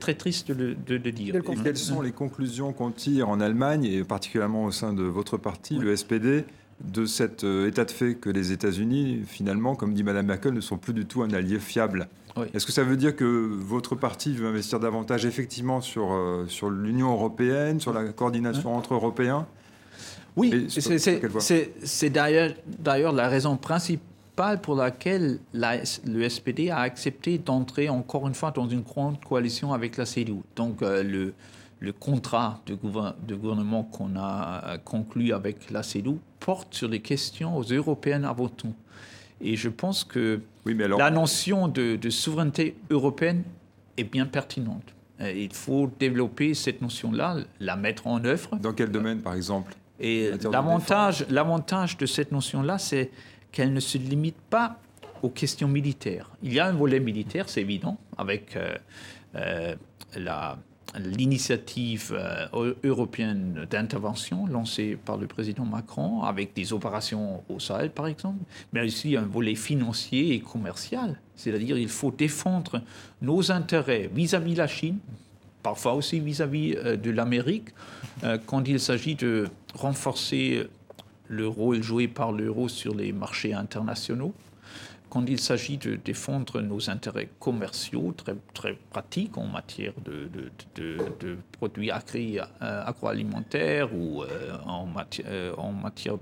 [0.00, 1.36] très triste de le, dire.
[1.36, 5.36] Et quelles sont les conclusions qu'on tire en Allemagne, et particulièrement au sein de votre
[5.36, 6.44] parti, le SPD,
[6.84, 10.60] de cet euh, état de fait que les États-Unis, finalement, comme dit Mme Merkel, ne
[10.60, 12.08] sont plus du tout un allié fiable.
[12.54, 16.70] Est-ce que ça veut dire que votre parti veut investir davantage effectivement sur, euh, sur
[16.70, 19.46] l'Union européenne, sur la coordination entre Européens?
[20.36, 28.34] Oui, c'est d'ailleurs la raison principale pour laquelle le SPD a accepté d'entrer encore une
[28.34, 30.40] fois dans une grande coalition avec la CDU.
[30.56, 31.34] Donc euh, le,
[31.80, 37.56] le, contrat de, gouvernement qu'on a euh, conclu avec la CDU porte sur les questions
[37.56, 38.74] aux Européennes avant tout.
[39.40, 43.42] Et je pense que la notion de, souveraineté européenne
[43.96, 44.94] est bien pertinente.
[45.20, 48.56] il faut développer cette notion-là, la mettre en œuvre.
[48.56, 49.74] Dans quel domaine, par exemple?
[49.98, 53.10] Et l'avantage, l'avantage de cette notion-là, c'est
[53.52, 54.78] qu'elle ne se limite pas
[55.22, 56.30] aux questions militaires.
[56.42, 58.58] Il y a un volet militaire, c'est évident, avec
[60.16, 60.58] la
[60.98, 68.06] l'initiative euh, européenne d'intervention lancée par le président Macron avec des opérations au Sahel par
[68.06, 71.20] exemple, mais aussi un volet financier et commercial.
[71.36, 72.82] C'est-à-dire il faut défendre
[73.22, 74.98] nos intérêts vis-à-vis de la Chine,
[75.62, 77.68] parfois aussi vis-à-vis euh, de l'Amérique,
[78.24, 80.66] euh, quand il s'agit de renforcer
[81.28, 84.34] le rôle joué par l'euro sur les marchés internationaux
[85.10, 90.30] quand il s'agit de défendre nos intérêts commerciaux très, très pratiques en matière de,
[90.76, 96.16] de, produits euh, agroalimentaires ou euh, en, matière, euh, en matière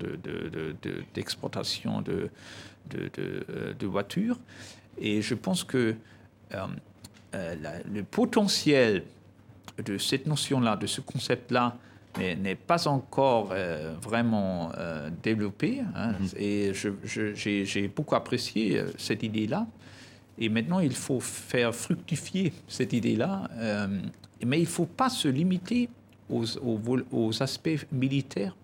[1.14, 2.31] d'exportation de,
[2.88, 4.38] de, voitures.
[4.96, 5.94] Et je pense que
[6.53, 9.05] le potentiel
[9.85, 11.77] de cette notion-là, de ce concept-là,
[12.19, 15.81] n'est pas encore euh, vraiment euh, développé.
[15.95, 16.13] Hein.
[16.13, 16.29] Mhm.
[16.37, 19.67] Et j'ai beaucoup apprécié euh, cette idée-là.
[20.39, 23.49] Et maintenant, il faut faire fructifier cette idée-là.
[24.47, 25.89] mais il ne faut pas se limiter
[26.31, 26.45] aux,
[27.13, 28.57] aux, aspects militaires.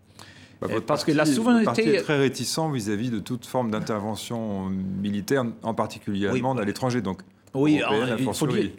[0.60, 5.74] Bah, parce que la souveraineté est très réticent vis-à-vis de toute forme d'intervention militaire, en
[5.74, 7.02] particulier allemande, à l'étranger.
[7.02, 7.22] Donc,
[7.54, 7.80] oui,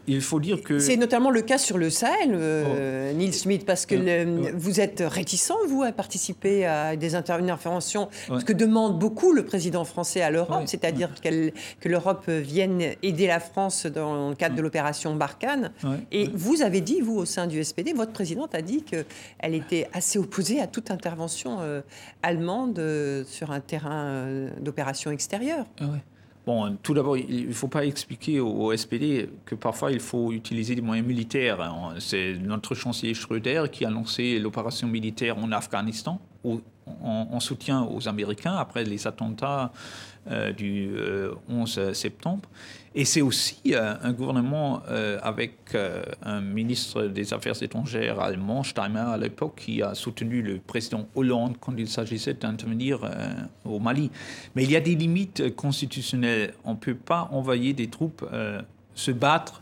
[0.08, 0.80] il, faut dire, que...
[0.80, 3.18] C'est notamment le cas sur le Sahel, euh, oh.
[3.18, 8.52] Neil Smith, parce que vous êtes réticent, vous, à participer à des interventions, ce que
[8.54, 14.30] demande beaucoup le président français à l'Europe, c'est-à-dire que l'Europe vienne aider la France dans
[14.30, 15.72] le cadre de l'opération Barkhane.
[16.12, 19.88] Et vous avez dit, vous, au sein du SPD, votre présidente a dit qu'elle était
[19.94, 21.82] assez opposée à toute intervention euh,
[22.24, 24.26] allemande euh, sur un terrain
[24.60, 25.66] d'opération extérieure.
[26.46, 30.76] Bon, tout d'abord, il ne faut pas expliquer au, SPD que parfois il faut utiliser
[30.76, 31.94] des moyens militaires.
[32.00, 36.22] C'est notre chancelier Schröder qui a lancé l'opération militaire en Afghanistan
[37.02, 39.72] en, soutien aux Américains après les attentats
[40.30, 40.92] euh, du
[41.50, 42.50] 11 euh, septembre.
[42.94, 44.82] Et c'est aussi euh, un gouvernement
[45.22, 45.76] avec
[46.24, 51.58] un ministre des Affaires étrangères allemand, Steinmeier à l'époque, qui a soutenu le président Hollande
[51.60, 53.00] quand il s'agissait d'intervenir
[53.66, 54.12] au Mali.
[54.56, 56.54] Mais il y a des limites constitutionnelles.
[56.64, 58.26] On ne peut pas envoyer des troupes
[58.96, 59.62] se battre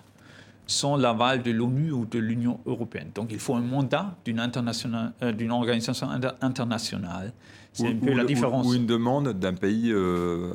[0.66, 3.10] sans l'aval de l'ONU ou de l'Union européenne.
[3.14, 6.10] Donc il faut un mandat d'une organisation
[6.42, 7.34] internationale.
[7.74, 8.68] C'est un peu la différence.
[8.68, 10.54] Ou, une demande d'un pays euh,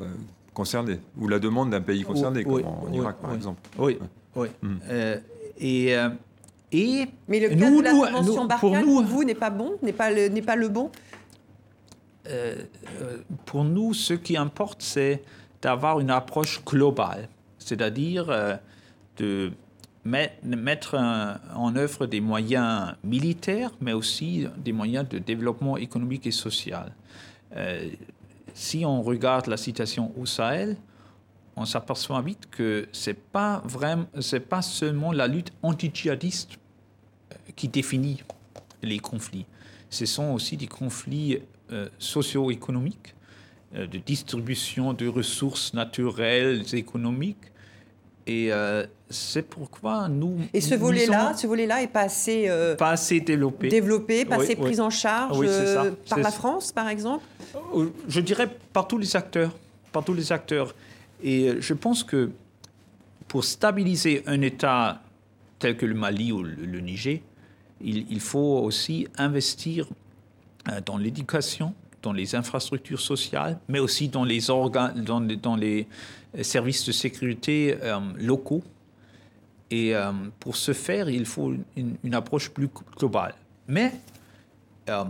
[0.53, 3.61] concerné, ou la demande d'un pays concerné, comme en Irak par exemple.
[3.77, 3.97] Oui,
[4.35, 4.47] oui.
[4.61, 4.77] Hmm.
[4.89, 5.17] Euh,
[5.59, 6.09] et, euh,
[6.71, 9.93] et Mais le cas nous, de la convention Barkhane, pour vous, n'est pas bon, n'est
[9.93, 10.91] pas, le, pas le bon?
[13.45, 15.23] Pour nous, ce qui importe, c'est
[15.61, 18.27] d'avoir une approche globale, c'est-à-dire
[19.17, 19.51] de
[20.09, 20.95] mettre
[21.55, 26.93] en œuvre des moyens militaires, mais aussi des moyens de développement économique et social.
[27.55, 27.89] Euh,
[28.53, 30.77] si on regarde la situation au Sahel,
[31.55, 33.63] on s'aperçoit vite que ce n'est pas,
[34.49, 36.57] pas seulement la lutte anti-djihadiste
[37.31, 38.23] euh, qui définit
[38.81, 39.45] les conflits.
[39.89, 41.39] Ce sont aussi des conflits
[41.71, 43.15] euh, socio-économiques,
[43.71, 47.51] de distribution de ressources naturelles, économiques,
[48.27, 50.37] et euh, c'est pourquoi nous.
[50.53, 52.45] Et ce volet-là, ce volet-là est pas assez.
[52.47, 53.69] Euh, pas assez développé.
[53.69, 57.23] Développé, pas assez pris en charge euh, par la France, par exemple?
[58.07, 59.51] Je dirais par tous les acteurs,
[59.91, 60.75] par tous les acteurs.
[61.23, 62.29] Et je pense que
[63.27, 65.01] pour stabiliser un État
[65.57, 67.21] tel que le Mali ou le, Niger,
[67.81, 69.87] il, il, faut aussi investir
[70.85, 75.87] dans l'éducation, dans les infrastructures sociales, mais aussi dans les organes, dans, dans les
[76.41, 78.63] services de sécurité euh, locaux.
[79.71, 83.35] Et euh, pour ce faire, il faut une, approche plus globale.
[83.67, 83.93] Mais
[84.89, 85.03] euh,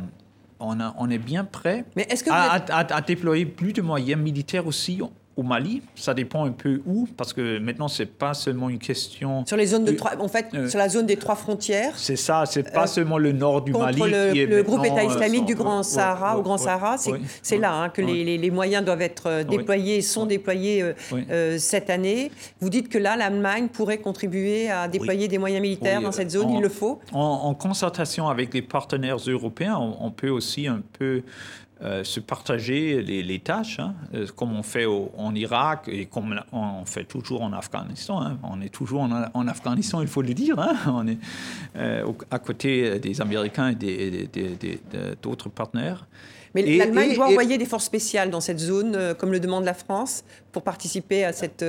[0.59, 1.85] on, a, on, est bien prêt
[2.29, 2.55] à,
[2.95, 5.01] à, déployer plus de moyens militaires aussi
[5.39, 9.45] au Mali, ça dépend un peu où, parce que maintenant, c'est pas seulement une question.
[9.45, 11.93] Sur les zones de trois, en fait, euh, sur la zone des trois frontières.
[11.95, 14.01] C'est ça, c'est pas euh, seulement le nord du Mali.
[14.01, 16.97] Le, qui est le groupe État islamique du Grand Sahara, au Grand Sahara,
[17.41, 20.83] c'est là hein, que les, les, moyens doivent être euh, déployés, sont déployés
[21.57, 22.31] cette année.
[22.59, 26.49] Vous dites que là, l'Allemagne pourrait contribuer à déployer des moyens militaires dans cette zone,
[26.49, 31.23] il le faut en, concertation avec les partenaires européens, on peut aussi un peu
[31.81, 36.83] euh, se partager les, tâches, hein, euh, comme on fait en Irak et comme on
[36.83, 38.21] fait toujours en Afghanistan.
[38.21, 38.37] Hein.
[38.43, 40.59] On est toujours en, Afghanistan, il faut le dire.
[40.59, 40.75] Hein.
[40.87, 41.17] On est
[41.77, 44.29] euh, à côté des Américains et
[45.21, 46.05] d'autres partenaires.
[46.55, 50.23] Mais l'Allemagne doit envoyer des forces spéciales dans cette zone, comme le demande la France,
[50.51, 51.63] pour participer à cette,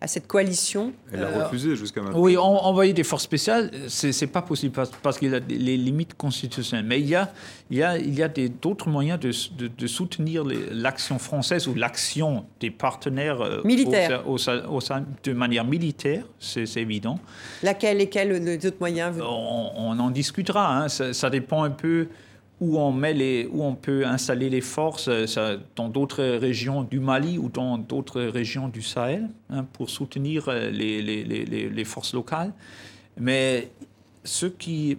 [0.00, 2.20] à cette coalition Elle a refusé jusqu'à maintenant.
[2.20, 6.86] Oui, envoyer des forces spéciales, c'est pas possible parce, qu'il y a les limites constitutionnelles.
[6.86, 7.30] Mais il y a,
[7.70, 9.32] il y a, il y a d'autres moyens de,
[9.68, 14.80] de, soutenir l'action française ou l'action des partenaires militaires au, au,
[15.24, 17.18] de manière militaire, c'est évident.
[17.62, 20.76] Laquelle et quels les autres moyens on, on, en discutera.
[20.76, 20.88] Hein.
[20.88, 22.08] Ça, ça, dépend un peu
[22.60, 27.00] où on, met les, où on peut installer les forces euh, dans d'autres régions du
[27.00, 31.84] Mali ou dans d'autres régions du Sahel hein, pour soutenir euh, les, les, les, les,
[31.84, 32.52] forces locales.
[33.18, 33.70] Mais
[34.24, 34.96] ce qui,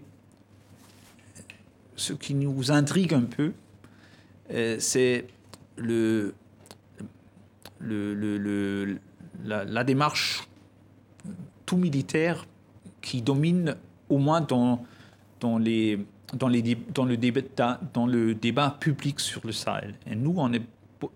[1.95, 3.53] ce qui nous intrigue un peu,
[4.53, 5.25] euh, c'est
[5.77, 6.35] le,
[7.79, 8.99] le, le,
[9.43, 10.47] la, la, démarche
[11.65, 12.45] tout militaire
[13.01, 13.75] qui domine
[14.09, 14.85] au moins dans,
[15.39, 15.99] dans les
[16.33, 19.95] dans, les, dans, le débat, dans le débat public sur le Sahel.
[20.09, 20.61] Et nous, on est,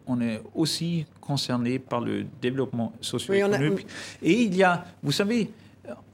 [0.07, 3.87] on est aussi concernés par le développement socio-économique.
[4.21, 5.51] Et il y a, vous savez,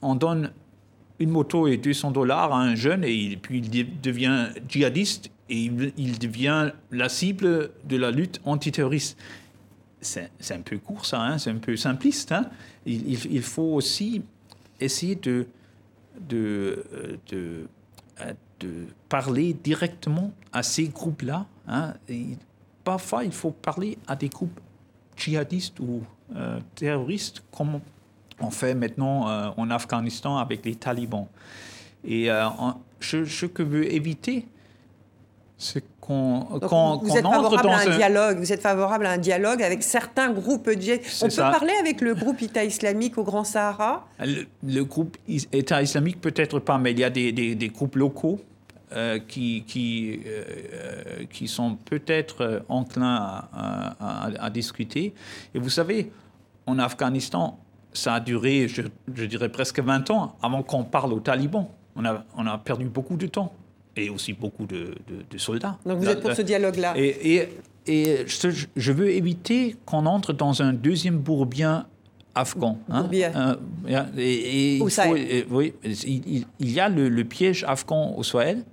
[0.02, 0.52] on donne
[1.20, 6.20] une moto et 200 dollars à un jeune et puis il devient djihadiste et il,
[6.20, 9.18] devient la cible de la lutte antiterroriste.
[10.02, 12.32] C'est un peu court ça, hein, c'est un peu simpliste.
[12.32, 12.50] Hein.
[12.86, 14.22] Il, il, faut aussi
[14.80, 15.48] essayer de,
[16.30, 16.86] de,
[17.30, 17.68] de
[18.60, 21.46] de parler directement à ces groupes-là.
[21.68, 21.94] Hein.
[22.84, 24.60] Parfois, il faut parler à des groupes
[25.16, 26.02] djihadistes ou
[26.36, 27.80] euh, terroristes, comme
[28.40, 31.28] on fait maintenant euh, en Afghanistan avec les talibans.
[32.04, 32.48] Et euh,
[33.00, 34.48] ce, que éviter,
[35.58, 38.38] c'est qu'on vous êtes favorable à un, dialogue.
[38.38, 40.70] Vous êtes favorable à un dialogue avec certains groupes.
[41.22, 44.08] On peut parler avec le groupe État islamique au Grand Sahara?
[44.64, 48.40] Le, groupe État islamique peut-être pas, mais il y a des, des, groupes locaux
[48.94, 55.14] euh, qui, qui, euh, qui sont peut-être enclins à, à, discuter.
[55.54, 56.12] Et vous savez,
[56.66, 57.60] en Afghanistan,
[57.92, 58.84] ça a duré, je,
[59.14, 61.68] je dirais, presque 20 ans avant qu'on parle aux talibans.
[61.98, 63.52] On a, on a perdu beaucoup de temps
[63.98, 64.96] et aussi beaucoup de,
[65.38, 65.78] soldats.
[65.86, 67.50] Donc vous êtes pour ce dialogue-là Et,
[67.88, 71.86] et, je, veux éviter qu'on entre dans un deuxième bourbien
[72.36, 72.78] afghan.
[72.90, 73.10] Hein,
[74.18, 75.46] et, au Sahel.
[75.50, 78.64] oui, il, y a le, piège afghan au Sahel,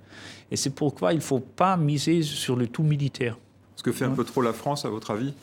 [0.51, 3.37] et c'est pourquoi il ne faut pas miser sur le tout militaire.
[3.75, 5.33] Ce que fait un peu trop la France, à votre avis?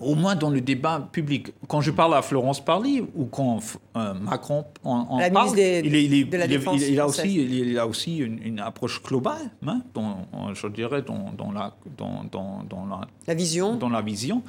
[0.00, 1.48] Au moins dans le débat public.
[1.66, 3.60] Quand je parle à Florence Parly ou quand
[3.96, 10.26] euh, Macron en, parle, il, a aussi, il, a aussi une, approche globale, hein, dans,
[10.54, 13.76] je dirais, dans, dans la, dans, dans, la, la, vision.
[13.76, 14.42] Dans la vision.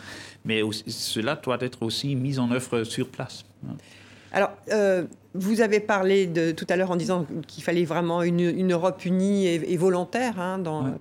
[0.45, 3.45] Mais cela doit être aussi mis en œuvre sur place.
[3.65, 3.75] Hein.
[4.31, 5.05] Alors, euh,
[5.35, 9.47] vous avez parlé de, tout à l'heure en disant qu'il fallait vraiment une, Europe unie
[9.47, 10.93] et, volontaire hein, dans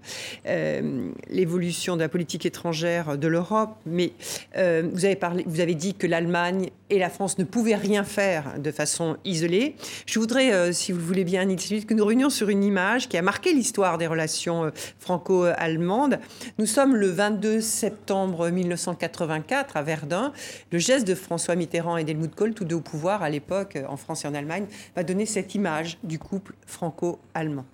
[0.46, 4.12] euh, l'évolution de la politique étrangère de l'Europe, mais
[4.56, 8.04] euh, vous, avez parlé, vous avez dit que l'Allemagne et la France ne pouvaient rien
[8.04, 9.76] faire de façon isolée.
[10.06, 13.08] Je voudrais, euh, si vous le voulez bien, Nils que nous réunions sur une image
[13.08, 16.18] qui a marqué l'histoire des relations franco-allemandes.
[16.58, 20.32] Nous sommes le 22 septembre 1984 à Verdun.
[20.70, 23.96] Le geste de François Mitterrand et d'Helmut Kohl, tous deux au pouvoir à l'époque en
[23.96, 24.66] France en Allemagne,
[24.96, 27.64] va donner cette image du couple franco-allemand.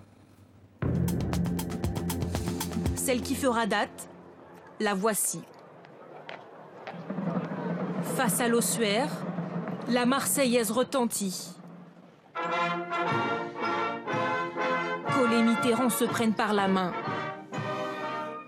[2.96, 4.08] Celle qui fera date,
[4.80, 5.40] la voici.
[8.16, 9.10] Face à l'ossuaire,
[9.88, 11.52] la Marseillaise retentit.
[15.14, 16.92] Kohl et Mitterrand se prennent par la main.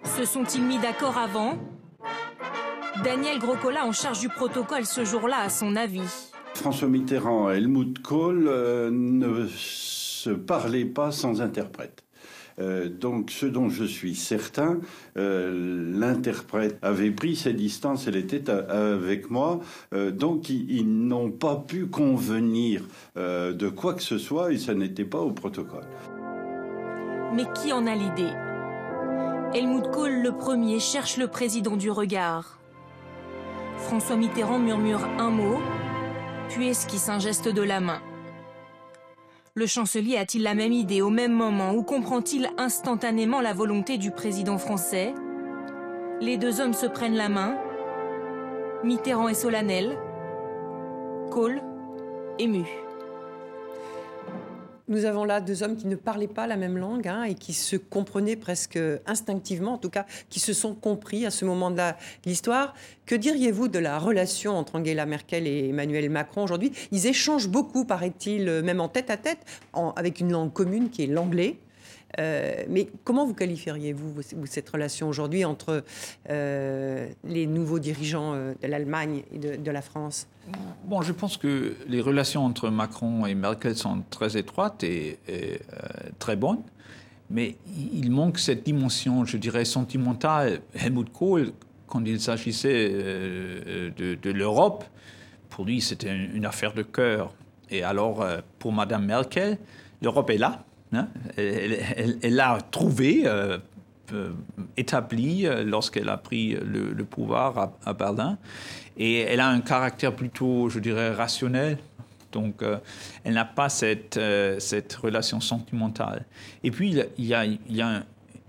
[0.05, 1.59] Se sont-ils mis d'accord avant?
[3.05, 6.33] Daniel Grocola, en charge du protocole ce jour-là, a son avis.
[6.57, 12.03] François Mitterrand et Helmut Kohl euh, ne se parlaient pas sans interprète.
[12.59, 14.81] Euh, donc, ce dont je suis certain,
[15.19, 19.61] euh, l'interprète avait pris ses distances, elle était avec moi,
[19.93, 22.83] donc ils, n'ont pas pu convenir
[23.17, 25.87] de quoi que ce soit et ça n'était pas au protocole.
[27.35, 28.33] Mais qui en a l'idée?
[29.55, 32.59] Helmut Kohl, le premier, cherche le président du regard.
[33.77, 35.59] François Mitterrand murmure un mot,
[36.49, 38.01] puis esquisse un geste de la main.
[39.55, 44.11] Le chancelier a-t-il la même idée au même moment ou comprend-il instantanément la volonté du
[44.11, 45.15] président français?
[46.21, 47.57] Les deux hommes se prennent la main.
[48.85, 49.99] Mitterrand est solennel.
[51.31, 51.63] Kohl
[52.39, 52.67] ému.
[54.89, 57.53] Nous avons là deux hommes qui ne parlaient pas la même langue hein, et qui
[57.55, 61.83] se comprenaient presque instinctivement, en tout cas qui se sont compris à ce moment de
[62.25, 62.73] l'histoire.
[63.05, 66.71] Que diriez-vous de la relation entre Angela Merkel et Emmanuel Macron aujourd'hui?
[66.93, 69.41] Ils échangent beaucoup, paraît-il, même en tête à tête,
[69.97, 71.59] avec une langue commune qui est l'anglais.
[72.19, 75.85] Mais comment vous qualifieriez-vous cette relation aujourd'hui entre
[76.29, 80.27] les nouveaux dirigeants de l'Allemagne et de, la France?
[80.85, 85.19] Bon, je pense que les relations entre Macron et Merkel sont très étroites et,
[86.19, 86.63] très bonnes.
[87.29, 90.61] Mais il manque cette dimension, je dirais, sentimentale.
[90.75, 91.53] Helmut Kohl,
[91.87, 94.85] quand il s'agissait euh, de, l'Europe,
[95.51, 97.33] pour lui, c'était une, affaire de cœur.
[97.71, 99.59] Et alors, euh, pour Madame Merkel,
[100.03, 100.65] l'Europe est là.
[100.93, 101.09] Hein?
[101.37, 103.59] elle l'a trouvée, euh,
[104.77, 108.39] établie lorsqu'elle a pris le, pouvoir à, Berlin.
[108.97, 111.79] Et elle a un caractère plutôt, je dirais, rationnel.
[112.31, 112.63] Donc,
[113.25, 114.21] elle n'a pas cette,
[114.59, 116.25] cette relation sentimentale.
[116.63, 118.05] Et puis, il y a,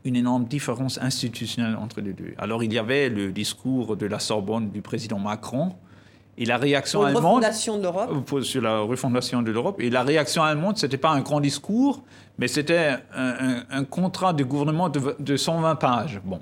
[0.08, 2.34] une énorme différence institutionnelle entre les deux.
[2.38, 5.74] Alors il y avait le discours de la Sorbonne du président Macron
[6.38, 8.44] et la réaction sur allemande de l'Europe.
[8.44, 9.80] Sur la refondation de l'Europe.
[9.80, 12.04] Et la réaction allemande c'était pas un grand discours
[12.38, 16.22] mais c'était un, contrat de gouvernement de, de 120 pages.
[16.24, 16.40] Bon,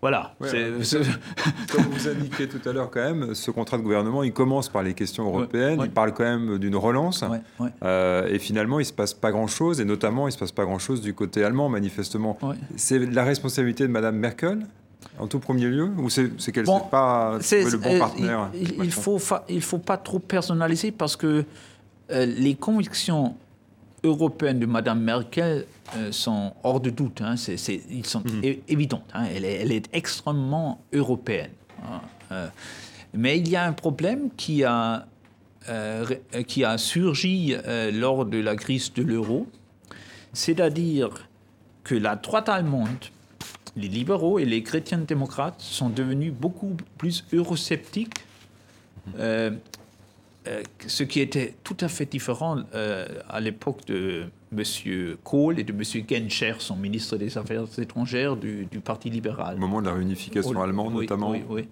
[0.00, 0.34] voilà.
[0.40, 4.82] comme vous indiquiez tout à l'heure, quand même, ce contrat de gouvernement, il commence par
[4.82, 7.24] les questions européennes, il parle quand même d'une relance,
[7.82, 10.52] euh, et finalement, il ne se passe pas grand-chose, et notamment, il ne se passe
[10.52, 12.38] pas grand-chose du côté allemand, manifestement.
[12.76, 14.66] C'est la responsabilité de Mme Merkel
[15.18, 18.90] en tout premier lieu Ou c'est qu'elle ne pas le bon euh, partenaire Il ne
[18.90, 21.44] faut, il faut pas trop personnaliser parce que
[22.10, 23.36] euh, les convictions
[24.02, 27.22] européennes de Mme Merkel euh, sont hors de doute.
[27.22, 27.36] Hein.
[27.90, 28.56] ils sont mhm.
[28.68, 29.08] évidentes.
[29.14, 29.24] Hein.
[29.34, 31.52] Elle, est, extrêmement européenne.
[31.82, 32.00] Hein.
[32.32, 32.48] Euh,
[33.14, 35.06] mais il y a un problème qui a,
[36.46, 37.54] qui a surgi
[37.92, 39.46] lors de la crise de l'euro,
[40.32, 41.28] c'est-à-dire
[41.84, 43.04] que la droite allemande,
[43.76, 48.24] les libéraux et les chrétiens démocrates sont devenus beaucoup plus eurosceptiques
[49.18, 55.16] euh, ce qui était tout à fait différent euh, à l'époque de M.
[55.24, 55.82] Kohl et de M.
[56.06, 59.56] Genscher, son ministre des Affaires étrangères du, Parti libéral.
[59.56, 61.30] Au moment de la réunification allemande, notamment.
[61.30, 61.68] Oui, oui.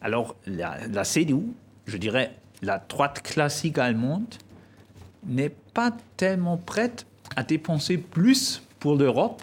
[0.00, 1.42] Alors, la, la, CDU,
[1.86, 4.32] je dirais, la droite classique allemande,
[5.26, 7.04] n'est pas tellement prête
[7.34, 9.42] à dépenser plus pour l'Europe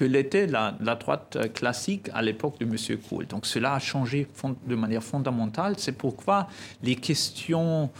[0.00, 2.98] que l'était la, droite classique à l'époque de M.
[3.06, 3.26] Kohl.
[3.26, 4.26] Donc cela a changé
[4.66, 5.74] de manière fondamentale.
[5.76, 6.48] C'est pourquoi
[6.82, 7.90] les questions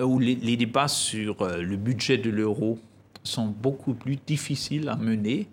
[0.00, 2.80] euh, ou les, débats sur euh, le budget de l'euro
[3.22, 5.46] sont beaucoup plus difficiles à mener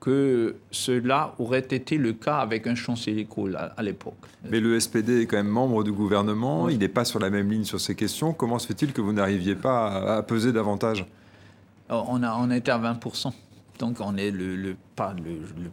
[0.00, 4.26] que cela aurait été le cas avec un chancelier Kohl à, l'époque.
[4.50, 7.48] Mais le SPD est quand même membre du gouvernement, il n'est pas sur la même
[7.48, 8.32] ligne sur ces questions.
[8.32, 11.06] Comment se fait-il que vous n'arriviez pas à, peser davantage?
[11.88, 13.32] On, a, on était à 20%.
[13.78, 14.76] Donc on est le, le,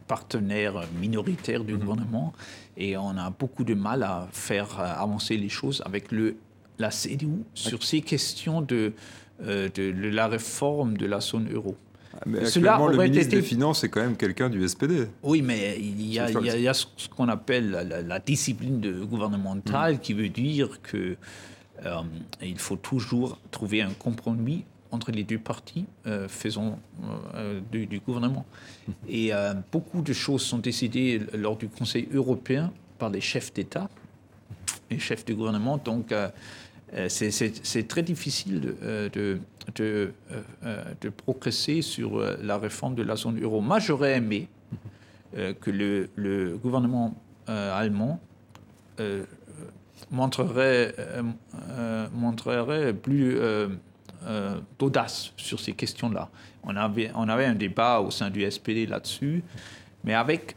[0.07, 1.79] partenaire minoritaire du mhm.
[1.79, 2.33] gouvernement
[2.77, 6.35] et on a beaucoup de mal à faire avancer les choses avec le,
[6.79, 8.93] la CDU sur ces questions de,
[9.43, 11.75] euh, de, la réforme de la zone euro.
[12.13, 15.07] Ah, mais Cela le ministre des Finances est quand même quelqu'un du SPD.
[15.21, 16.85] Oui, mais il y a, il y a, ce
[17.15, 19.99] qu'on appelle la, discipline de gouvernementale mhm.
[19.99, 21.17] qui veut dire qu'il
[21.85, 22.01] euh,
[22.41, 26.79] il faut toujours trouver un compromis entre les deux partis euh, faisant
[27.35, 28.45] euh, du, gouvernement.
[29.07, 33.89] Et euh, beaucoup de choses sont décidées lors du Conseil européen par les chefs d'État
[34.89, 35.77] et chefs de gouvernement.
[35.77, 36.13] Donc,
[37.07, 39.39] c'est très difficile de,
[39.75, 40.11] de,
[40.99, 43.61] de, progresser sur la réforme de la zone euro.
[43.61, 44.49] Moi, j'aurais aimé
[45.33, 47.15] que le, le gouvernement
[47.45, 48.19] allemand
[50.09, 50.95] montrerait,
[52.11, 53.37] montrerait plus
[54.25, 56.29] euh, d'audace sur ces questions-là.
[56.63, 59.43] On avait, on avait un débat au sein du SPD là-dessus,
[60.03, 60.55] mais avec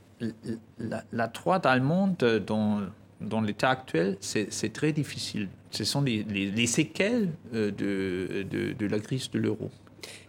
[1.12, 2.80] la, droite allemande dans,
[3.20, 5.48] dans l'état actuel, c'est très difficile.
[5.70, 9.70] Ce sont les, les, séquelles euh, de, de, la crise de l'euro.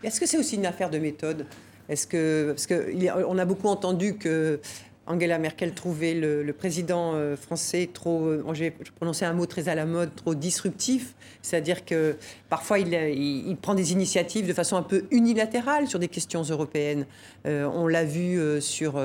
[0.03, 1.45] Est-ce que c'est aussi une affaire de méthode?
[1.89, 4.61] Est-ce que parce que on a beaucoup entendu que
[5.05, 9.75] Angela Merkel trouvait le, président euh, français trop, euh, j'ai prononcé un mot très à
[9.75, 11.13] la mode, trop disruptif.
[11.41, 12.15] C'est-à-dire que
[12.49, 17.05] parfois il, prend des initiatives de façon un peu unilatérale sur des questions européennes.
[17.45, 19.01] Euh, on l'a vu sur,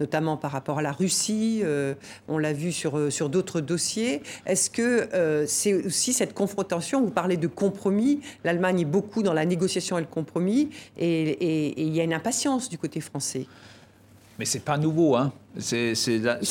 [0.00, 1.62] notamment par rapport à la Russie,
[2.28, 4.22] on l'a vu sur, sur d'autres dossiers.
[4.46, 9.44] Est-ce que c'est aussi cette confrontation, vous parlez de compromis, l'Allemagne est beaucoup dans la
[9.44, 13.46] négociation et le compromis, et il y a une impatience du côté français?
[14.38, 15.32] Mais c'est pas nouveau, hein.
[15.58, 15.94] C'est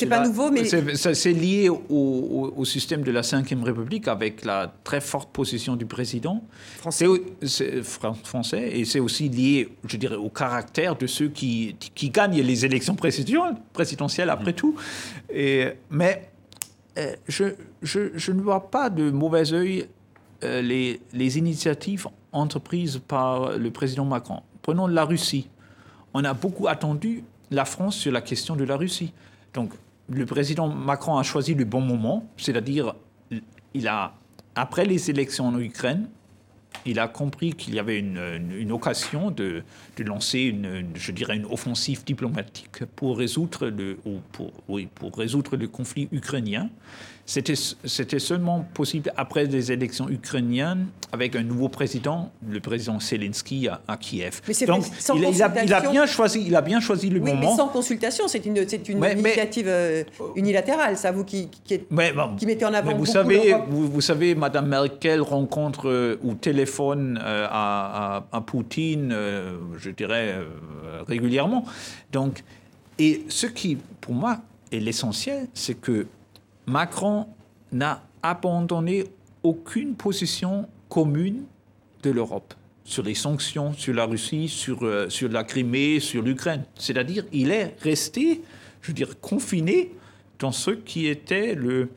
[0.09, 5.31] pas nouveau, mais c'est lié au, système de la Ve République avec la très forte
[5.31, 6.43] position du président
[6.77, 7.05] français,
[8.23, 12.65] français et c'est aussi lié, je dirais, au caractère de ceux qui, qui gagnent les
[12.65, 14.55] élections présidentielles après mm.
[14.55, 14.75] tout.
[15.31, 16.29] Et, mais
[16.97, 19.87] euh, je, je, je, ne vois pas de mauvais œil
[20.43, 24.41] euh, les, les initiatives entreprises par le président Macron.
[24.63, 25.47] Prenons la Russie
[26.15, 27.25] on a beaucoup attendu
[27.55, 29.13] la France sur la question de la Russie.
[29.53, 29.73] Donc,
[30.09, 32.93] le président Macron a choisi le bon moment, c'est-à-dire,
[33.73, 34.13] il a,
[34.53, 36.07] après les élections en Ukraine,
[36.85, 39.63] il a compris qu'il y avait une, occasion de,
[39.97, 43.97] lancer une, je dirais, une offensive diplomatique pour résoudre le,
[44.33, 46.69] pour, oui, pour résoudre le conflit ukrainien.
[47.25, 53.97] C'était seulement possible après des élections ukrainiennes avec un nouveau président, le président Zelensky à,
[53.97, 54.41] Kiev.
[54.47, 55.49] Mais Donc, il, il, a,
[55.89, 57.51] bien choisi, il a bien choisi le oui, moment.
[57.51, 60.03] Mais sans consultation, c'est une, une initiative euh,
[60.35, 62.95] unilatérale, ça, vous qui, qui, qui mettez en avant.
[62.95, 69.15] vous savez, vous, vous, savez, Madame Merkel rencontre euh, ou téléphone euh, à, à, Poutine,
[69.77, 70.35] je dirais
[71.07, 71.65] régulièrement.
[72.11, 72.43] Donc,
[72.99, 74.37] et ce qui, pour moi,
[74.71, 76.05] est l'essentiel, c'est que
[76.67, 77.27] Macron
[77.71, 79.05] n'a abandonné
[79.43, 81.43] aucune position commune
[82.03, 82.53] de l'Europe
[82.83, 86.63] sur les sanctions, sur la Russie, sur, euh, sur la Crimée, sur l'Ukraine.
[86.75, 88.41] C'est-à-dire, il est resté,
[88.81, 89.91] je veux dire, confiné
[90.39, 91.89] dans ce qui était le,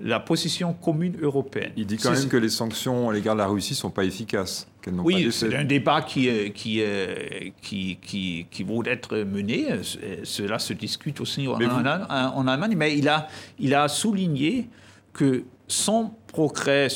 [0.00, 1.72] la position commune européenne.
[1.76, 4.04] Il dit quand même que les sanctions à l'égard de la Russie ne sont pas
[4.04, 4.68] efficaces.
[4.86, 6.82] Oui, c'est un débat qui, qui,
[7.60, 9.66] qui, qui, qui vaut être mené.
[10.22, 13.26] Cela se discute aussi en, en, Allemagne, mais il a,
[13.58, 14.68] il a souligné
[15.12, 16.88] que sans progrès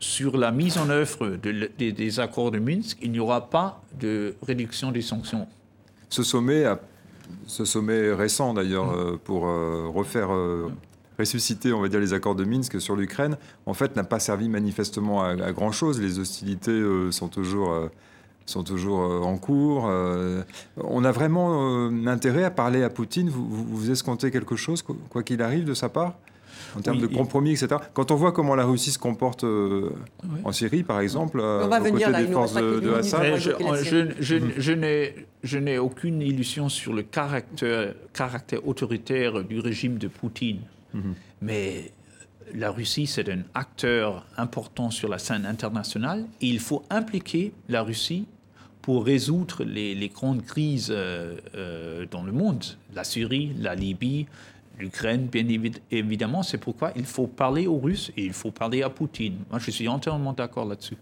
[0.00, 4.92] sur la mise en œuvre des accords de Minsk, il n'y aura pas de réduction
[4.92, 5.46] des sanctions.
[6.08, 6.64] Ce sommet,
[7.46, 8.98] ce sommet récent d'ailleurs, mm.
[8.98, 10.70] euh, pour euh, refaire euh,
[11.18, 14.48] ressusciter, on va dire, les accords de Minsk sur l'Ukraine, en fait, n'a pas servi
[14.48, 16.00] manifestement à, grand-chose.
[16.00, 17.90] Les hostilités euh, sont toujours, euh,
[18.46, 19.90] sont toujours euh, en cours.
[20.76, 23.28] on a vraiment intérêt à parler à Poutine.
[23.28, 26.14] Vous, vous, escomptez quelque chose, quoi qu'il arrive, de sa part
[26.76, 27.76] en termes de compromis, etc.
[27.94, 29.44] Quand on voit comment la Russie se comporte
[30.44, 33.36] en Syrie, par exemple, on va aux côtés des forces de, Assad.
[34.20, 40.60] Je, n'ai aucune illusion sur le caractère, caractère autoritaire du régime de Poutine.
[40.94, 41.14] Mhm.
[41.42, 41.92] Mais
[42.54, 47.82] la Russie, c'est un acteur important sur la scène internationale et il faut impliquer la
[47.82, 48.26] Russie
[48.82, 52.64] pour résoudre les, grandes crises euh, euh, dans le monde,
[52.94, 54.26] la Syrie, la Libye,
[54.78, 55.46] l'Ukraine, bien
[55.90, 56.42] évidemment.
[56.42, 59.36] C'est pourquoi il faut parler aux Russes et il faut parler à Poutine.
[59.50, 60.96] Moi, je suis entièrement d'accord là-dessus.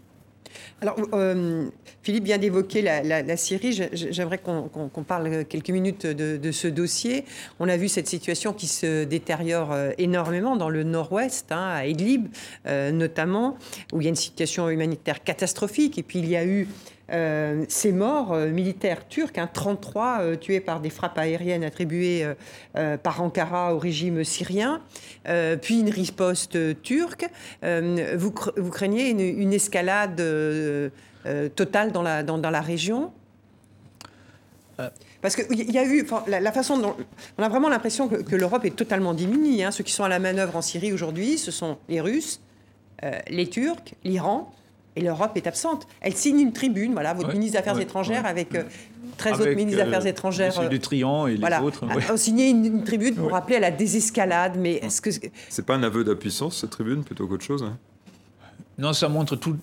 [0.81, 1.69] Alors, euh,
[2.03, 3.89] Philippe vient d'évoquer la, Syrie.
[3.93, 7.25] J'aimerais qu'on parle quelques minutes de, ce dossier.
[7.59, 11.85] On a vu cette situation qui se détériore euh, énormément dans le nord-ouest, hein, à
[11.85, 12.27] Idlib
[12.65, 13.57] euh, notamment,
[13.91, 15.97] où il y a une situation humanitaire catastrophique.
[15.97, 16.67] Et puis, il y a eu
[17.09, 22.27] euh, ces morts euh, militaires turcs, 33 hein, euh, tués par des frappes aériennes attribuées
[23.03, 24.81] par Ankara au régime syrien,
[25.61, 27.25] puis une riposte turque.
[27.63, 30.21] Vous, vous, craignez une, escalade
[31.55, 33.11] totale dans la, dans, la région?
[35.21, 36.95] Parce qu'il y a eu, la, façon dont.
[37.37, 39.63] On a vraiment l'impression que, l'Europe est totalement démunie.
[39.63, 39.71] Hein.
[39.71, 42.41] Ceux qui sont à la manœuvre en Syrie aujourd'hui, ce sont les Russes,
[43.29, 44.51] les Turcs, l'Iran,
[44.97, 45.87] et l'Europe est absente.
[46.01, 48.49] Elle signe une tribune, voilà, votre ministre des Affaires étrangères avec
[49.17, 50.59] 13 euh, autres ministres des Affaires euh, étrangères.
[50.59, 51.85] Monsieur Trian et les autres.
[52.11, 54.57] ont signé une, tribune pour rappeler à la désescalade.
[54.57, 55.11] Mais est-ce que.
[55.49, 57.77] C'est pas un aveu d'impuissance, cette tribune, plutôt qu'autre chose hein?
[58.79, 59.57] Non, ça montre tout,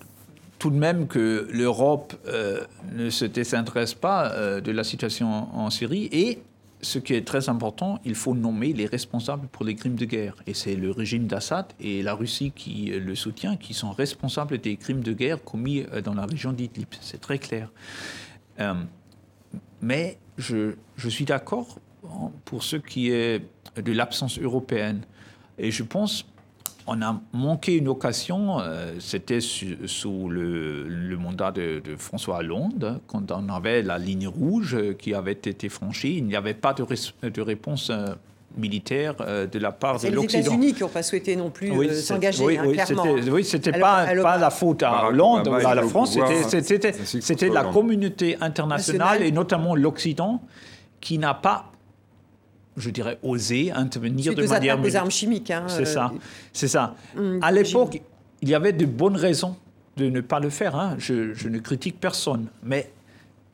[0.59, 2.61] tout de même que l'Europe euh,
[2.93, 6.39] ne se désintéresse pas de la situation en Syrie et
[6.81, 10.35] ce qui est très important, il faut nommer les responsables pour les crimes de guerre.
[10.45, 14.77] Et c'est le régime d'Assad et la Russie qui le soutient qui sont responsables des
[14.77, 16.87] crimes de guerre commis euh, dans la région d'Idlib.
[17.01, 17.71] C'est très clair.
[18.59, 18.73] Euh,
[19.81, 21.79] mais je, je suis d'accord
[22.43, 23.41] pour ce qui est
[23.75, 25.01] de l'absence européenne.
[25.57, 26.25] Et je pense
[26.87, 33.31] on a manqué une occasion, euh, c'était sous le, mandat de, François Hollande, hein, quand
[33.31, 36.85] on avait la ligne rouge qui avait été franchie, il n'y avait pas de,
[37.27, 38.07] de réponse euh,
[38.57, 40.29] militaire euh, de la part de l'Occident.
[40.29, 43.15] C'est les États-Unis qui n'ont pas souhaité non plus s'engager, oui, hein, clairement.
[43.31, 46.17] Oui, c'était pas, pas la faute à Hollande ou à la France,
[46.49, 50.41] c'était la communauté internationale et notamment l'Occident
[51.01, 51.71] qui n'a pas
[52.77, 54.79] je dirais, oser intervenir de manière...
[54.81, 55.51] aux armes chimiques.
[55.51, 56.17] Hein, c'est ça, euh,
[56.53, 56.95] c'est ça.
[57.17, 58.01] Hum, à l'époque,
[58.41, 59.55] il y avait de bonnes raisons
[59.97, 60.75] de ne pas le faire.
[60.75, 60.95] Hein.
[60.97, 62.47] Je, ne critique personne.
[62.63, 62.91] Mais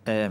[0.08, 0.30] euh,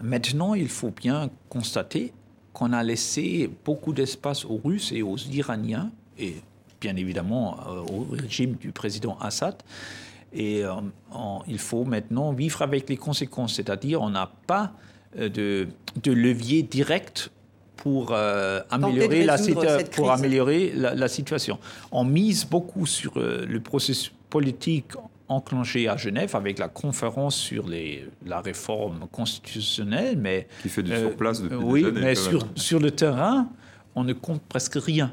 [0.00, 2.12] maintenant, il faut bien constater
[2.52, 6.34] qu'on a laissé beaucoup d'espace aux Russes et aux Iraniens, et
[6.80, 9.54] bien évidemment euh, au régime du président Assad.
[10.32, 10.62] Et
[11.48, 14.72] il faut maintenant vivre avec les conséquences, c'est-à-dire on n'a pas
[15.16, 15.66] de,
[16.04, 17.32] de levier direct
[17.80, 19.38] pour, euh, améliorer, la,
[19.90, 21.58] pour améliorer la, situation.
[21.90, 24.92] On mise beaucoup sur euh, le processus politique
[25.28, 30.94] enclenché à Genève avec la conférence sur les, la réforme constitutionnelle, mais qui fait du
[30.94, 33.48] surplace depuis oui, des années, mais sur, sur le terrain,
[33.94, 35.10] on ne compte presque rien.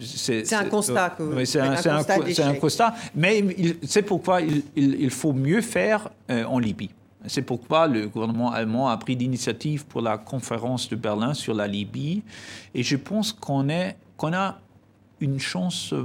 [0.00, 1.16] C'est un constat.
[1.44, 2.94] C'est un, un, constat.
[3.14, 3.44] Mais
[3.82, 6.90] c'est pourquoi il, il, faut mieux faire en Libye.
[7.26, 11.66] C'est pourquoi le gouvernement allemand a pris l'initiative pour la conférence de Berlin sur la
[11.66, 12.22] Libye.
[12.74, 13.66] Et je pense qu'on
[14.16, 14.60] qu'on a
[15.20, 16.04] une chance, euh,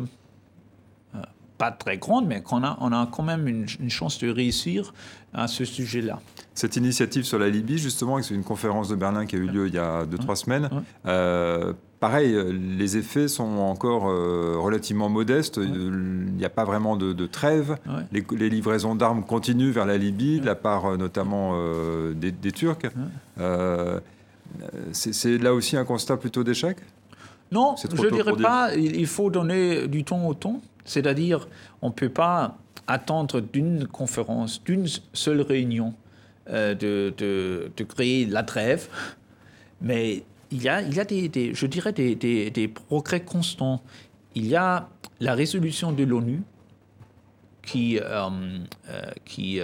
[1.57, 4.93] pas très grande, mais qu'on a, on a quand même une, chance de réussir
[5.33, 6.19] à ce sujet-là.
[6.53, 9.67] Cette initiative sur la Libye, justement, c'est une conférence de Berlin qui a eu lieu
[9.67, 10.69] il y a 2-3 semaines.
[11.05, 11.73] Euh,
[12.03, 12.35] pareil,
[12.77, 15.57] les effets sont encore euh, relativement modestes.
[15.61, 17.77] Il n'y a pas vraiment de, trêve.
[18.11, 21.53] Les, livraisons d'armes continuent vers la Libye, de la part notamment
[22.13, 22.89] des, des, Turcs.
[24.91, 26.77] c'est là aussi un constat plutôt d'échec?
[27.53, 28.75] Non, je ne dirais pas.
[28.75, 30.59] Il faut donner du ton au ton.
[30.85, 31.47] C'est-à-dire,
[31.81, 35.93] on ne peut pas attendre d'une conférence, d'une seule réunion,
[36.49, 38.89] euh, de, de, créer la trêve.
[39.81, 40.23] Mais
[40.53, 43.83] il y a, il y a des, je dirais, des, des, progrès constants.
[44.35, 44.87] Il y a
[45.19, 46.41] la résolution de l'ONU
[47.61, 48.29] qui, euh,
[48.89, 49.59] euh, qui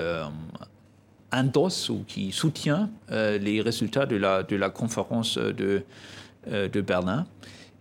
[1.32, 5.84] endosse ou qui soutient les résultats de la, de la conférence de,
[6.48, 7.26] de Berlin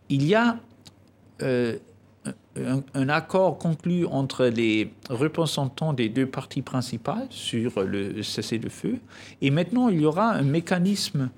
[0.08, 0.58] il y a
[1.42, 1.76] euh,
[2.94, 8.98] un, accord conclu entre les représentants des deux parties principales sur le cessez-le-feu,
[9.40, 11.30] et maintenant il y aura un mécanisme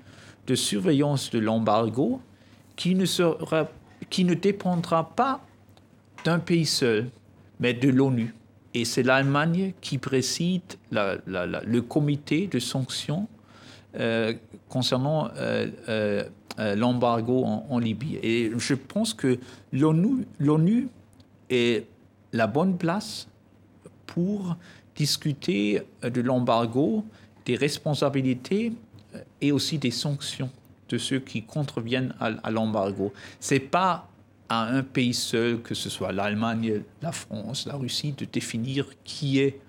[0.51, 2.19] de surveillance de l'embargo
[2.75, 3.69] qui ne, sera,
[4.09, 5.39] qui ne dépendra pas
[6.25, 7.09] d'un pays seul,
[7.61, 8.35] mais de l'ONU.
[8.73, 13.29] Et c'est l'Allemagne qui préside le comité de sanctions
[13.97, 14.33] euh,
[14.67, 18.19] concernant euh, euh, l'embargo en, Libye.
[18.21, 19.39] Et je pense que
[19.71, 20.89] l'ONU
[21.49, 21.85] est
[22.33, 23.29] la bonne place
[24.05, 24.57] pour
[24.97, 27.05] discuter de l'embargo,
[27.45, 28.73] des responsabilités
[29.41, 30.49] et aussi des sanctions
[30.89, 33.13] de ceux qui contreviennent à, l'embargo.
[33.39, 34.07] Ce n'est pas
[34.49, 39.39] à un pays seul, que ce soit l'Allemagne, la France, la Russie, de définir qui
[39.39, 39.59] est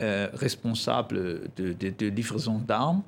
[0.00, 3.02] euh, responsable de, de livraison d'armes.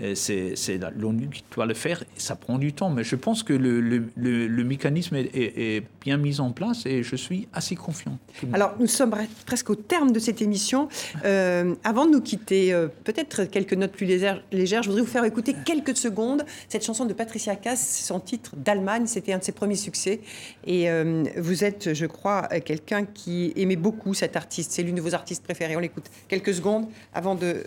[0.00, 2.02] Euh, c'est l'ONU qui doit le faire.
[2.16, 6.86] Ça prend du temps, mais je pense que le, mécanisme est, bien mis en place
[6.86, 8.18] et je suis assez confiant.
[8.52, 9.14] Alors, nous sommes
[9.46, 10.88] presque au terme de cette émission.
[11.24, 15.24] Euh, avant de nous quitter, euh, peut-être quelques notes plus légères, Je voudrais vous faire
[15.24, 19.06] écouter quelques secondes cette chanson de Patricia Cass, son titre d'Allemagne.
[19.06, 20.20] C'était un de ses premiers succès.
[20.66, 20.88] Et
[21.36, 24.72] vous êtes, je crois, quelqu'un qui aimait beaucoup cet artiste.
[24.72, 25.76] C'est l'une de vos artistes préférés.
[25.76, 27.62] On l'écoute quelques secondes avant de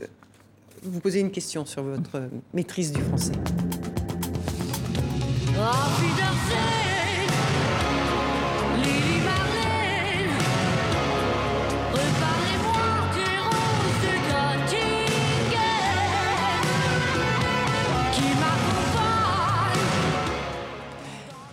[0.84, 3.34] vous poser une question sur votre maîtrise du français.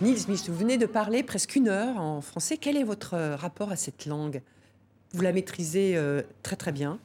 [0.03, 2.57] Nils Smith, vous venez de parler presque une heure en français.
[2.57, 4.41] Quel est votre rapport à cette langue?
[5.13, 6.99] Vous la maîtrisez euh, très très bien.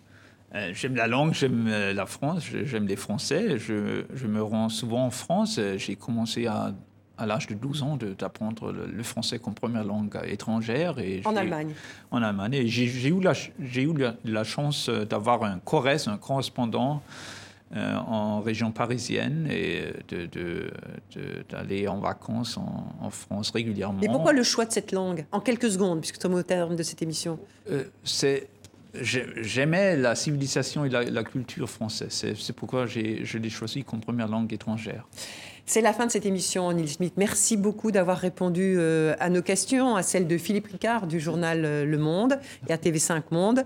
[0.54, 3.58] Euh, j'aime la langue, j'aime euh, la France, j'aime les Français.
[3.58, 5.56] Je, je, me rends souvent en France.
[5.58, 6.72] Euh, j'ai commencé à,
[7.18, 10.98] à l'âge de 12 ans d'apprendre le, français comme première langue étrangère.
[11.00, 11.74] Et en Allemagne
[12.10, 12.54] En Allemagne.
[12.54, 13.34] Et j'ai eu, la,
[13.74, 13.92] eu
[14.24, 17.02] la, chance d'avoir un corres, un correspondant
[17.74, 19.92] en région parisienne et
[21.50, 24.00] d'aller en vacances en, en, France régulièrement.
[24.00, 26.76] Et pourquoi le choix de cette langue En quelques secondes, puisque nous sommes au terme
[26.76, 27.38] de cette émission?
[28.04, 28.48] C'est
[28.94, 32.08] J'aimais la civilisation et la, culture française.
[32.10, 35.06] C'est pourquoi je l'ai choisi comme première langue étrangère.
[35.68, 37.12] C'est la fin de cette émission, Neil Smith.
[37.18, 41.62] Merci beaucoup d'avoir répondu euh, à nos questions, à celles de Philippe Ricard du journal
[41.62, 42.38] euh, Le Monde
[42.70, 43.64] et à TV5 Monde.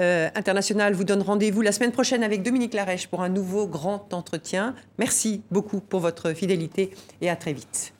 [0.00, 4.12] Euh, International vous donne rendez-vous la semaine prochaine avec Dominique Larèche pour un nouveau grand
[4.12, 4.74] entretien.
[4.98, 7.94] Merci beaucoup pour votre fidélité et à très vite.